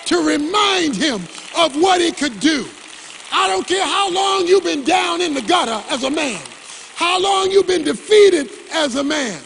to 0.04 0.18
remind 0.18 0.94
him 0.94 1.22
of 1.56 1.74
what 1.80 2.02
he 2.02 2.12
could 2.12 2.38
do. 2.40 2.66
I 3.32 3.48
don't 3.48 3.66
care 3.66 3.86
how 3.86 4.10
long 4.10 4.46
you've 4.46 4.64
been 4.64 4.84
down 4.84 5.22
in 5.22 5.32
the 5.32 5.40
gutter 5.40 5.82
as 5.88 6.04
a 6.04 6.10
man, 6.10 6.42
how 6.94 7.18
long 7.18 7.50
you've 7.50 7.66
been 7.66 7.84
defeated 7.84 8.50
as 8.70 8.96
a 8.96 9.04
man. 9.04 9.40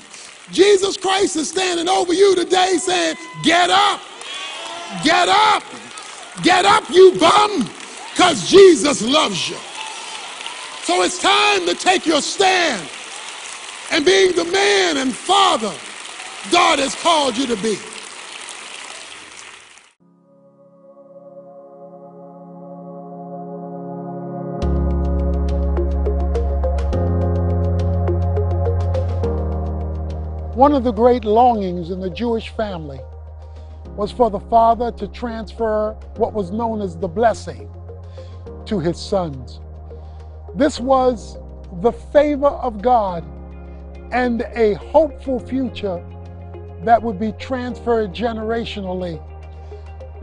Jesus 0.52 0.96
Christ 0.96 1.36
is 1.36 1.48
standing 1.48 1.88
over 1.88 2.12
you 2.12 2.34
today 2.34 2.76
saying, 2.78 3.16
Get 3.42 3.70
up, 3.70 4.00
get 5.02 5.28
up, 5.28 5.62
get 6.42 6.64
up, 6.64 6.88
you 6.90 7.12
bum, 7.18 7.68
because 8.12 8.48
Jesus 8.48 9.02
loves 9.02 9.48
you. 9.48 9.56
So 10.84 11.02
it's 11.02 11.20
time 11.20 11.66
to 11.66 11.74
take 11.74 12.06
your 12.06 12.22
stand 12.22 12.88
and 13.90 14.04
being 14.04 14.34
the 14.36 14.44
man 14.44 14.98
and 14.98 15.14
father 15.14 15.72
God 16.52 16.78
has 16.78 16.94
called 16.94 17.36
you 17.36 17.46
to 17.48 17.56
be. 17.56 17.76
One 30.56 30.72
of 30.72 30.84
the 30.84 30.90
great 30.90 31.26
longings 31.26 31.90
in 31.90 32.00
the 32.00 32.08
Jewish 32.08 32.48
family 32.48 32.98
was 33.94 34.10
for 34.10 34.30
the 34.30 34.40
father 34.40 34.90
to 34.92 35.06
transfer 35.06 35.92
what 36.16 36.32
was 36.32 36.50
known 36.50 36.80
as 36.80 36.96
the 36.96 37.08
blessing 37.08 37.68
to 38.64 38.78
his 38.78 38.98
sons. 38.98 39.60
This 40.54 40.80
was 40.80 41.36
the 41.82 41.92
favor 41.92 42.46
of 42.46 42.80
God 42.80 43.22
and 44.12 44.46
a 44.54 44.72
hopeful 44.76 45.38
future 45.40 46.02
that 46.84 47.02
would 47.02 47.20
be 47.20 47.32
transferred 47.32 48.14
generationally 48.14 49.22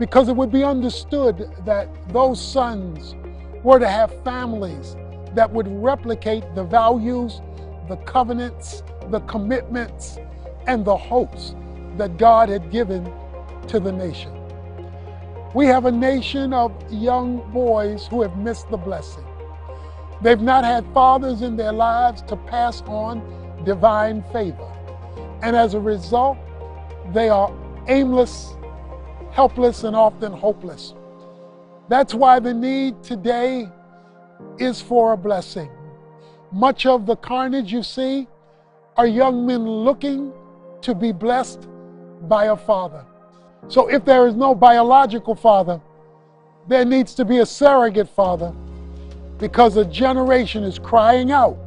because 0.00 0.28
it 0.28 0.34
would 0.34 0.50
be 0.50 0.64
understood 0.64 1.48
that 1.64 1.88
those 2.08 2.42
sons 2.42 3.14
were 3.62 3.78
to 3.78 3.88
have 3.88 4.12
families 4.24 4.96
that 5.34 5.48
would 5.52 5.68
replicate 5.68 6.42
the 6.56 6.64
values, 6.64 7.40
the 7.88 7.96
covenants, 7.98 8.82
the 9.10 9.20
commitments, 9.20 10.18
and 10.66 10.84
the 10.84 10.96
hopes 10.96 11.54
that 11.96 12.16
God 12.16 12.48
had 12.48 12.70
given 12.70 13.10
to 13.68 13.80
the 13.80 13.92
nation. 13.92 14.32
We 15.54 15.66
have 15.66 15.84
a 15.84 15.92
nation 15.92 16.52
of 16.52 16.72
young 16.90 17.48
boys 17.52 18.06
who 18.06 18.22
have 18.22 18.36
missed 18.36 18.70
the 18.70 18.76
blessing. 18.76 19.24
They've 20.22 20.40
not 20.40 20.64
had 20.64 20.84
fathers 20.92 21.42
in 21.42 21.56
their 21.56 21.72
lives 21.72 22.22
to 22.22 22.36
pass 22.36 22.82
on 22.82 23.22
divine 23.64 24.24
favor. 24.32 24.68
And 25.42 25.54
as 25.54 25.74
a 25.74 25.80
result, 25.80 26.38
they 27.12 27.28
are 27.28 27.52
aimless, 27.88 28.54
helpless, 29.30 29.84
and 29.84 29.94
often 29.94 30.32
hopeless. 30.32 30.94
That's 31.88 32.14
why 32.14 32.40
the 32.40 32.54
need 32.54 33.02
today 33.02 33.68
is 34.58 34.80
for 34.80 35.12
a 35.12 35.16
blessing. 35.16 35.70
Much 36.54 36.86
of 36.86 37.04
the 37.04 37.16
carnage 37.16 37.72
you 37.72 37.82
see 37.82 38.28
are 38.96 39.08
young 39.08 39.44
men 39.44 39.68
looking 39.68 40.32
to 40.82 40.94
be 40.94 41.10
blessed 41.10 41.66
by 42.28 42.44
a 42.44 42.56
father. 42.56 43.04
So 43.66 43.88
if 43.88 44.04
there 44.04 44.28
is 44.28 44.36
no 44.36 44.54
biological 44.54 45.34
father, 45.34 45.80
there 46.68 46.84
needs 46.84 47.12
to 47.16 47.24
be 47.24 47.38
a 47.38 47.46
surrogate 47.46 48.08
father 48.08 48.54
because 49.38 49.76
a 49.76 49.84
generation 49.84 50.62
is 50.62 50.78
crying 50.78 51.32
out 51.32 51.58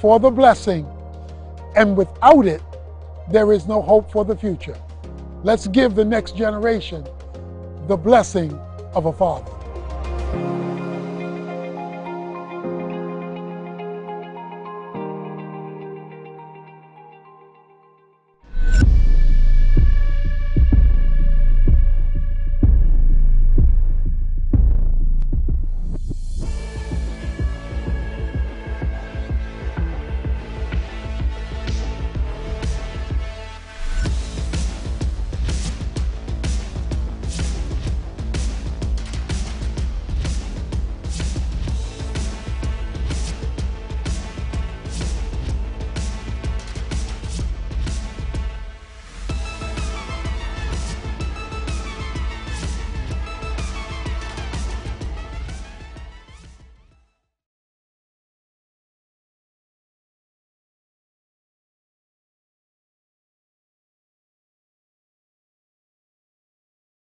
for 0.00 0.18
the 0.18 0.30
blessing, 0.30 0.88
and 1.76 1.96
without 1.96 2.46
it, 2.48 2.62
there 3.30 3.52
is 3.52 3.68
no 3.68 3.80
hope 3.80 4.10
for 4.10 4.24
the 4.24 4.34
future. 4.36 4.76
Let's 5.44 5.68
give 5.68 5.94
the 5.94 6.04
next 6.04 6.36
generation 6.36 7.06
the 7.86 7.96
blessing 7.96 8.58
of 8.92 9.06
a 9.06 9.12
father. 9.12 9.52